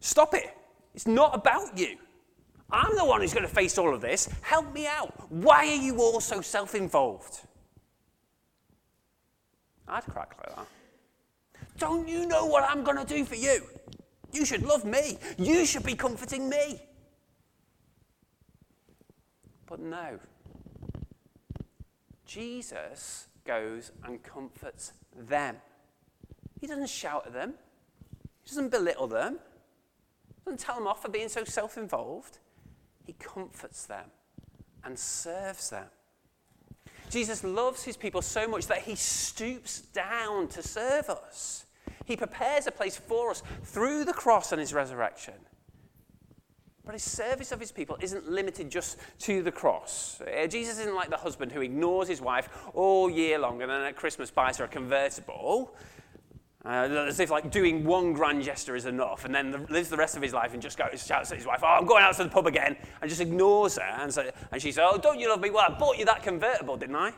Stop 0.00 0.34
it. 0.34 0.56
It's 0.94 1.06
not 1.06 1.34
about 1.34 1.76
you. 1.76 1.96
I'm 2.70 2.96
the 2.96 3.04
one 3.04 3.20
who's 3.20 3.32
going 3.32 3.46
to 3.46 3.52
face 3.52 3.78
all 3.78 3.94
of 3.94 4.00
this. 4.00 4.28
Help 4.42 4.72
me 4.72 4.86
out. 4.86 5.30
Why 5.30 5.66
are 5.66 5.74
you 5.74 5.98
all 5.98 6.20
so 6.20 6.40
self 6.40 6.74
involved? 6.74 7.40
I'd 9.88 10.04
crack 10.04 10.34
like 10.38 10.54
that. 10.54 10.66
Don't 11.78 12.06
you 12.06 12.26
know 12.26 12.44
what 12.44 12.64
I'm 12.68 12.84
going 12.84 12.98
to 12.98 13.04
do 13.04 13.24
for 13.24 13.36
you? 13.36 13.62
You 14.32 14.44
should 14.44 14.62
love 14.62 14.84
me. 14.84 15.16
You 15.38 15.64
should 15.64 15.84
be 15.84 15.94
comforting 15.94 16.48
me. 16.48 16.80
But 19.66 19.80
no. 19.80 20.18
Jesus 22.28 23.26
goes 23.44 23.90
and 24.04 24.22
comforts 24.22 24.92
them. 25.16 25.56
He 26.60 26.66
doesn't 26.66 26.90
shout 26.90 27.26
at 27.26 27.32
them, 27.32 27.54
he 28.42 28.50
doesn't 28.50 28.70
belittle 28.70 29.08
them, 29.08 29.38
he 30.28 30.44
doesn't 30.44 30.60
tell 30.60 30.74
them 30.74 30.86
off 30.86 31.02
for 31.02 31.08
being 31.08 31.28
so 31.28 31.44
self 31.44 31.78
involved. 31.78 32.38
He 33.06 33.14
comforts 33.14 33.86
them 33.86 34.10
and 34.84 34.98
serves 34.98 35.70
them. 35.70 35.86
Jesus 37.08 37.42
loves 37.42 37.84
his 37.84 37.96
people 37.96 38.20
so 38.20 38.46
much 38.46 38.66
that 38.66 38.82
he 38.82 38.94
stoops 38.94 39.80
down 39.80 40.48
to 40.48 40.62
serve 40.62 41.08
us. 41.08 41.64
He 42.04 42.16
prepares 42.16 42.66
a 42.66 42.70
place 42.70 42.98
for 42.98 43.30
us 43.30 43.42
through 43.64 44.04
the 44.04 44.12
cross 44.12 44.52
and 44.52 44.60
his 44.60 44.74
resurrection. 44.74 45.34
But 46.88 46.94
his 46.94 47.02
service 47.02 47.52
of 47.52 47.60
his 47.60 47.70
people 47.70 47.98
isn't 48.00 48.30
limited 48.30 48.70
just 48.70 48.96
to 49.18 49.42
the 49.42 49.52
cross. 49.52 50.22
Uh, 50.22 50.46
Jesus 50.46 50.78
isn't 50.78 50.94
like 50.94 51.10
the 51.10 51.18
husband 51.18 51.52
who 51.52 51.60
ignores 51.60 52.08
his 52.08 52.22
wife 52.22 52.48
all 52.72 53.10
year 53.10 53.38
long 53.38 53.60
and 53.60 53.70
then 53.70 53.82
at 53.82 53.94
Christmas 53.94 54.30
buys 54.30 54.56
her 54.56 54.64
a 54.64 54.68
convertible. 54.68 55.76
Uh, 56.64 57.04
as 57.06 57.20
if 57.20 57.30
like 57.30 57.50
doing 57.50 57.84
one 57.84 58.14
grand 58.14 58.42
gesture 58.42 58.74
is 58.74 58.86
enough, 58.86 59.26
and 59.26 59.34
then 59.34 59.50
the, 59.50 59.58
lives 59.68 59.90
the 59.90 59.98
rest 59.98 60.16
of 60.16 60.22
his 60.22 60.32
life 60.32 60.54
and 60.54 60.62
just 60.62 60.78
goes 60.78 61.06
shouts 61.06 61.30
at 61.30 61.36
his 61.36 61.46
wife, 61.46 61.60
"Oh, 61.62 61.66
I'm 61.66 61.84
going 61.84 62.02
out 62.02 62.16
to 62.16 62.24
the 62.24 62.30
pub 62.30 62.46
again," 62.46 62.74
and 63.02 63.08
just 63.10 63.20
ignores 63.20 63.76
her. 63.76 63.82
And, 63.82 64.12
so, 64.12 64.30
and 64.50 64.60
she 64.60 64.72
says, 64.72 64.84
"Oh, 64.90 64.96
don't 64.96 65.20
you 65.20 65.28
love 65.28 65.40
me? 65.40 65.50
Well, 65.50 65.66
I 65.68 65.78
bought 65.78 65.98
you 65.98 66.06
that 66.06 66.22
convertible, 66.22 66.78
didn't 66.78 66.96
I?" 66.96 67.12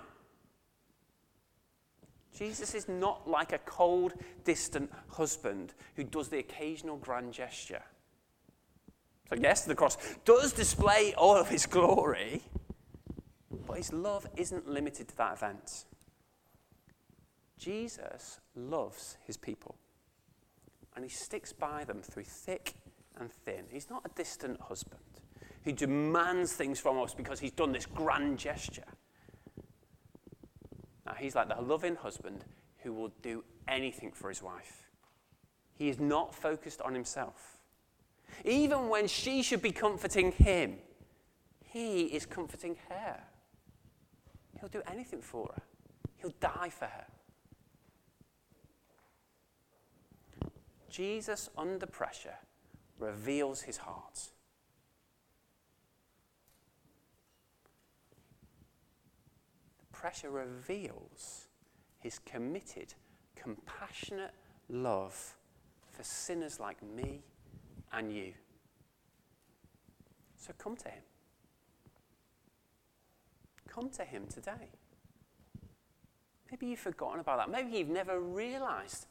Jesus 2.37 2.75
is 2.75 2.89
not 2.89 3.29
like 3.31 3.53
a 3.53 3.59
cold, 3.59 4.15
distant 4.43 4.91
husband 5.09 5.75
who 5.95 6.03
does 6.03 6.29
the 6.29 6.39
occasional 6.39 6.97
grand 6.97 7.33
gesture. 7.33 7.83
So, 9.31 9.37
yes, 9.41 9.65
the 9.65 9.77
cross 9.77 9.97
does 10.25 10.53
display 10.53 11.15
all 11.17 11.37
of 11.37 11.49
his 11.49 11.65
glory, 11.65 12.43
but 13.65 13.77
his 13.77 13.93
love 13.93 14.27
isn't 14.37 14.69
limited 14.69 15.07
to 15.09 15.17
that 15.19 15.35
event. 15.35 15.85
Jesus 17.57 18.41
loves 18.57 19.19
his 19.25 19.37
people, 19.37 19.77
and 20.97 21.05
he 21.05 21.11
sticks 21.11 21.53
by 21.53 21.85
them 21.85 22.03
through 22.03 22.25
thick 22.25 22.75
and 23.21 23.31
thin. 23.31 23.67
He's 23.71 23.89
not 23.89 24.03
a 24.05 24.09
distant 24.17 24.61
husband 24.63 25.01
who 25.63 25.73
demands 25.73 26.55
things 26.55 26.81
from 26.81 26.99
us 26.99 27.15
because 27.15 27.39
he's 27.39 27.53
done 27.53 27.71
this 27.71 27.87
grand 27.87 28.37
gesture. 28.37 28.83
Now, 31.07 31.15
he's 31.17 31.37
like 31.37 31.49
the 31.49 31.63
loving 31.63 31.95
husband 31.95 32.45
who 32.79 32.93
will 32.93 33.13
do 33.23 33.45
anything 33.69 34.11
for 34.11 34.29
his 34.29 34.43
wife. 34.43 34.89
He 35.73 35.89
is 35.89 36.01
not 36.01 36.35
focused 36.35 36.81
on 36.83 36.95
himself. 36.95 37.60
Even 38.45 38.89
when 38.89 39.07
she 39.07 39.43
should 39.43 39.63
be 39.63 39.73
comforting 39.73 40.33
him, 40.33 40.79
he 41.63 42.03
is 42.03 42.27
comforting 42.27 42.77
her. 42.89 43.21
He'll 44.59 44.69
do 44.69 44.83
anything 44.91 45.21
for 45.23 45.51
her, 45.55 45.63
he'll 46.17 46.35
die 46.41 46.71
for 46.71 46.87
her. 46.87 47.07
Jesus, 50.89 51.49
under 51.57 51.87
pressure, 51.87 52.35
reveals 52.99 53.63
his 53.63 53.77
heart. 53.77 54.21
The 59.79 59.97
pressure 59.97 60.31
reveals 60.31 61.47
his 62.01 62.19
committed, 62.19 62.95
compassionate 63.37 64.33
love 64.69 65.37
for 65.93 66.03
sinners 66.03 66.59
like 66.59 66.83
me 66.83 67.23
and 67.93 68.13
you. 68.13 68.33
So 70.37 70.53
come 70.59 70.77
to 70.77 70.89
him. 70.89 71.03
Come 73.69 73.91
to 73.91 74.05
him 74.05 74.27
today. 74.27 74.71
Maybe 76.51 76.67
you've 76.67 76.81
forgotten 76.81 77.21
about 77.21 77.39
that. 77.39 77.51
Maybe 77.51 77.79
you've 77.79 77.89
never 77.89 78.21
realized 78.21 79.07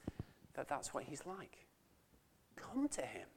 that 0.55 0.67
that's 0.67 0.93
what 0.93 1.03
he's 1.05 1.25
like. 1.25 1.65
Come 2.55 2.89
to 2.89 3.01
him. 3.01 3.27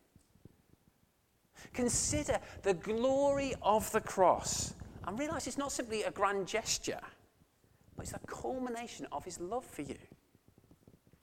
Consider 1.73 2.41
the 2.63 2.75
glory 2.75 3.55
of 3.63 3.91
the 3.93 4.01
cross 4.01 4.75
and 5.07 5.19
realize 5.19 5.47
it's 5.47 5.59
not 5.59 5.71
simply 5.71 6.03
a 6.03 6.11
grand 6.11 6.49
gesture. 6.49 7.01
But 7.97 8.05
it's 8.05 8.13
the 8.13 8.27
culmination 8.27 9.07
of 9.13 9.25
his 9.25 9.39
love 9.39 9.65
for 9.65 9.83
you. 9.83 9.99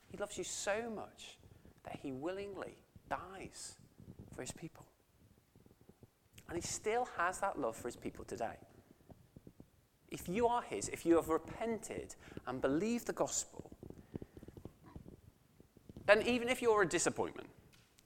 He 0.08 0.18
loves 0.18 0.38
you 0.38 0.44
so 0.44 0.90
much 0.96 1.38
that 1.84 2.00
he 2.02 2.12
willingly 2.12 2.78
dies 3.10 3.76
for 4.34 4.42
his 4.42 4.52
people. 4.52 4.86
And 6.48 6.58
he 6.58 6.62
still 6.62 7.08
has 7.18 7.40
that 7.40 7.60
love 7.60 7.76
for 7.76 7.88
his 7.88 7.96
people 7.96 8.26
today. 8.26 8.58
If 10.10 10.28
you 10.28 10.48
are 10.48 10.64
his, 10.64 10.90
if 10.90 11.06
you 11.06 11.16
have 11.16 11.30
repented 11.30 12.16
and 12.48 12.60
believed 12.60 13.06
the 13.06 13.14
gospel, 13.14 13.70
then 16.08 16.24
even 16.24 16.50
if 16.50 16.62
you're 16.62 16.82
a 16.82 16.88
disappointment, 16.88 17.50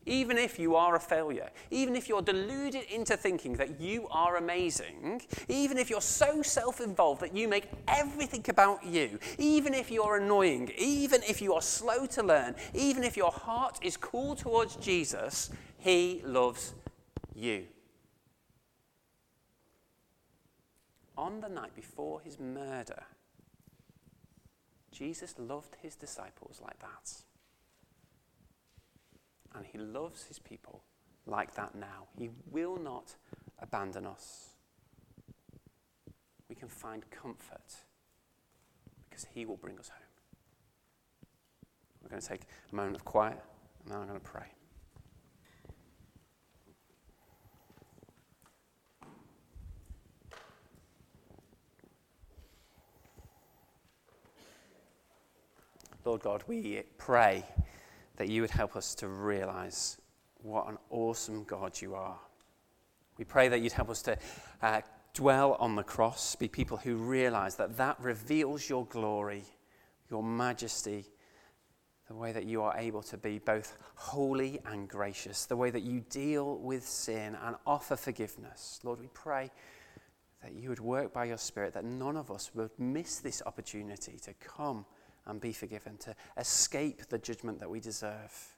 even 0.05 0.38
if 0.38 0.59
you 0.59 0.75
are 0.75 0.95
a 0.95 0.99
failure, 0.99 1.49
even 1.71 1.95
if 1.95 2.09
you're 2.09 2.21
deluded 2.21 2.83
into 2.91 3.15
thinking 3.15 3.53
that 3.53 3.79
you 3.79 4.07
are 4.12 4.36
amazing, 4.36 5.21
even 5.47 5.77
if 5.77 5.89
you're 5.89 6.01
so 6.01 6.41
self 6.41 6.81
involved 6.81 7.21
that 7.21 7.33
you 7.33 7.47
make 7.47 7.69
everything 7.88 8.43
about 8.49 8.86
you, 8.86 9.17
even 9.38 9.73
if 9.73 9.89
you're 9.89 10.17
annoying, 10.17 10.69
even 10.77 11.23
if 11.23 11.41
you 11.41 11.53
are 11.53 11.62
slow 11.62 12.05
to 12.07 12.21
learn, 12.21 12.55
even 12.73 13.03
if 13.03 13.15
your 13.15 13.31
heart 13.31 13.79
is 13.81 13.95
cool 13.95 14.36
towards 14.36 14.75
Jesus, 14.75 15.49
He 15.83 16.21
loves 16.23 16.73
you. 17.35 17.65
On 21.17 21.41
the 21.41 21.49
night 21.49 21.75
before 21.75 22.21
His 22.21 22.39
murder, 22.39 23.03
Jesus 24.93 25.35
loved 25.37 25.75
His 25.81 25.95
disciples 25.95 26.61
like 26.63 26.79
that. 26.79 27.11
And 29.53 29.65
He 29.65 29.77
loves 29.77 30.23
His 30.23 30.39
people 30.39 30.83
like 31.25 31.53
that 31.55 31.75
now. 31.75 32.07
He 32.17 32.29
will 32.49 32.77
not 32.77 33.15
abandon 33.59 34.05
us. 34.05 34.51
We 36.47 36.55
can 36.55 36.69
find 36.69 37.03
comfort 37.11 37.75
because 39.09 39.27
He 39.33 39.45
will 39.45 39.57
bring 39.57 39.77
us 39.79 39.89
home. 39.89 41.27
We're 42.01 42.09
going 42.09 42.21
to 42.21 42.27
take 42.27 42.43
a 42.71 42.75
moment 42.75 42.95
of 42.95 43.03
quiet 43.03 43.41
and 43.83 43.93
then 43.93 43.99
I'm 43.99 44.07
going 44.07 44.17
to 44.17 44.25
pray. 44.25 44.45
Lord 56.05 56.21
God, 56.21 56.43
we 56.47 56.83
pray 56.97 57.45
that 58.17 58.27
you 58.27 58.41
would 58.41 58.51
help 58.51 58.75
us 58.75 58.93
to 58.95 59.07
realize 59.07 59.97
what 60.41 60.67
an 60.67 60.77
awesome 60.89 61.45
God 61.45 61.79
you 61.81 61.95
are. 61.95 62.19
We 63.17 63.23
pray 63.23 63.47
that 63.47 63.61
you'd 63.61 63.71
help 63.71 63.89
us 63.89 64.01
to 64.03 64.17
uh, 64.61 64.81
dwell 65.13 65.53
on 65.59 65.75
the 65.75 65.83
cross, 65.83 66.35
be 66.35 66.47
people 66.49 66.77
who 66.77 66.95
realize 66.95 67.55
that 67.55 67.77
that 67.77 67.99
reveals 68.01 68.67
your 68.67 68.85
glory, 68.87 69.43
your 70.09 70.23
majesty, 70.23 71.05
the 72.07 72.15
way 72.15 72.33
that 72.33 72.45
you 72.45 72.61
are 72.61 72.75
able 72.77 73.01
to 73.03 73.17
be 73.17 73.39
both 73.39 73.77
holy 73.95 74.59
and 74.65 74.89
gracious, 74.89 75.45
the 75.45 75.55
way 75.55 75.69
that 75.69 75.83
you 75.83 76.01
deal 76.09 76.57
with 76.57 76.85
sin 76.85 77.37
and 77.43 77.55
offer 77.65 77.95
forgiveness. 77.95 78.81
Lord, 78.83 78.99
we 78.99 79.07
pray 79.13 79.51
that 80.41 80.53
you 80.53 80.67
would 80.67 80.81
work 80.81 81.13
by 81.13 81.25
your 81.25 81.37
Spirit, 81.37 81.73
that 81.75 81.85
none 81.85 82.17
of 82.17 82.29
us 82.29 82.51
would 82.53 82.71
miss 82.77 83.19
this 83.19 83.41
opportunity 83.45 84.19
to 84.23 84.33
come 84.33 84.85
and 85.25 85.39
be 85.39 85.53
forgiven, 85.53 85.97
to 85.97 86.15
escape 86.38 87.07
the 87.07 87.17
judgment 87.17 87.59
that 87.59 87.69
we 87.69 87.79
deserve. 87.79 88.55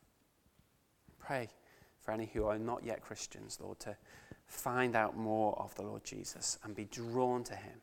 Pray 1.20 1.50
for 2.02 2.12
any 2.12 2.30
who 2.34 2.46
are 2.46 2.58
not 2.58 2.84
yet 2.84 3.02
Christians, 3.02 3.60
Lord, 3.62 3.80
to 3.82 3.96
find 4.48 4.96
out 4.96 5.18
more 5.18 5.58
of 5.60 5.74
the 5.76 5.82
Lord 5.82 6.04
Jesus 6.04 6.58
and 6.64 6.76
be 6.76 6.86
drawn 6.86 7.44
to 7.46 7.56
him. 7.56 7.80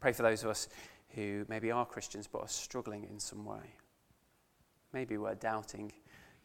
Pray 0.00 0.12
for 0.12 0.22
those 0.22 0.42
of 0.42 0.50
us 0.50 0.68
who 1.10 1.44
maybe 1.48 1.70
are 1.70 1.86
Christians 1.86 2.28
but 2.30 2.40
are 2.40 2.48
struggling 2.48 3.04
in 3.04 3.20
some 3.20 3.44
way. 3.44 3.76
Maybe 4.92 5.16
we're 5.16 5.34
doubting 5.34 5.92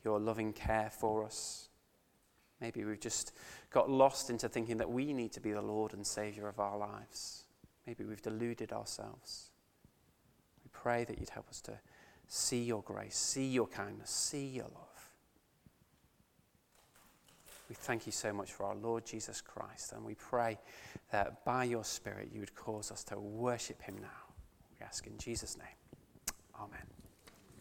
your 0.04 0.20
loving 0.20 0.54
care 0.54 0.90
for 0.92 1.26
us. 1.26 1.70
Maybe 2.62 2.84
we've 2.86 3.00
just 3.00 3.34
got 3.72 3.90
lost 3.90 4.30
into 4.30 4.50
thinking 4.50 4.78
that 4.78 4.90
we 4.90 5.14
need 5.14 5.32
to 5.34 5.40
be 5.40 5.52
the 5.52 5.62
Lord 5.62 5.94
and 5.94 6.06
Savior 6.06 6.48
of 6.48 6.60
our 6.60 6.78
lives. 6.78 7.46
Maybe 7.86 8.04
we've 8.04 8.22
deluded 8.22 8.72
ourselves. 8.72 9.52
Pray 10.82 11.04
that 11.06 11.20
you'd 11.20 11.30
help 11.30 11.50
us 11.50 11.62
to 11.62 11.80
see 12.28 12.64
your 12.64 12.82
grace, 12.82 13.16
see 13.16 13.48
your 13.48 13.68
kindness, 13.68 14.10
see 14.10 14.46
your 14.46 14.66
love. 14.66 14.98
We 17.70 17.76
thank 17.76 18.06
you 18.06 18.12
so 18.12 18.32
much 18.32 18.54
for 18.54 18.66
our 18.66 18.76
Lord 18.76 19.06
Jesus 19.06 19.42
Christ, 19.42 19.92
and 19.92 20.06
we 20.06 20.16
pray 20.16 20.58
that 21.12 21.44
by 21.44 21.66
your 21.66 21.84
Spirit 21.84 22.30
you 22.32 22.40
would 22.40 22.56
cause 22.56 22.92
us 22.92 23.04
to 23.06 23.20
worship 23.20 23.82
him 23.82 23.96
now. 24.02 24.36
We 24.80 24.86
ask 24.86 25.06
in 25.06 25.18
Jesus' 25.18 25.58
name. 25.58 25.68
Amen. 26.56 26.97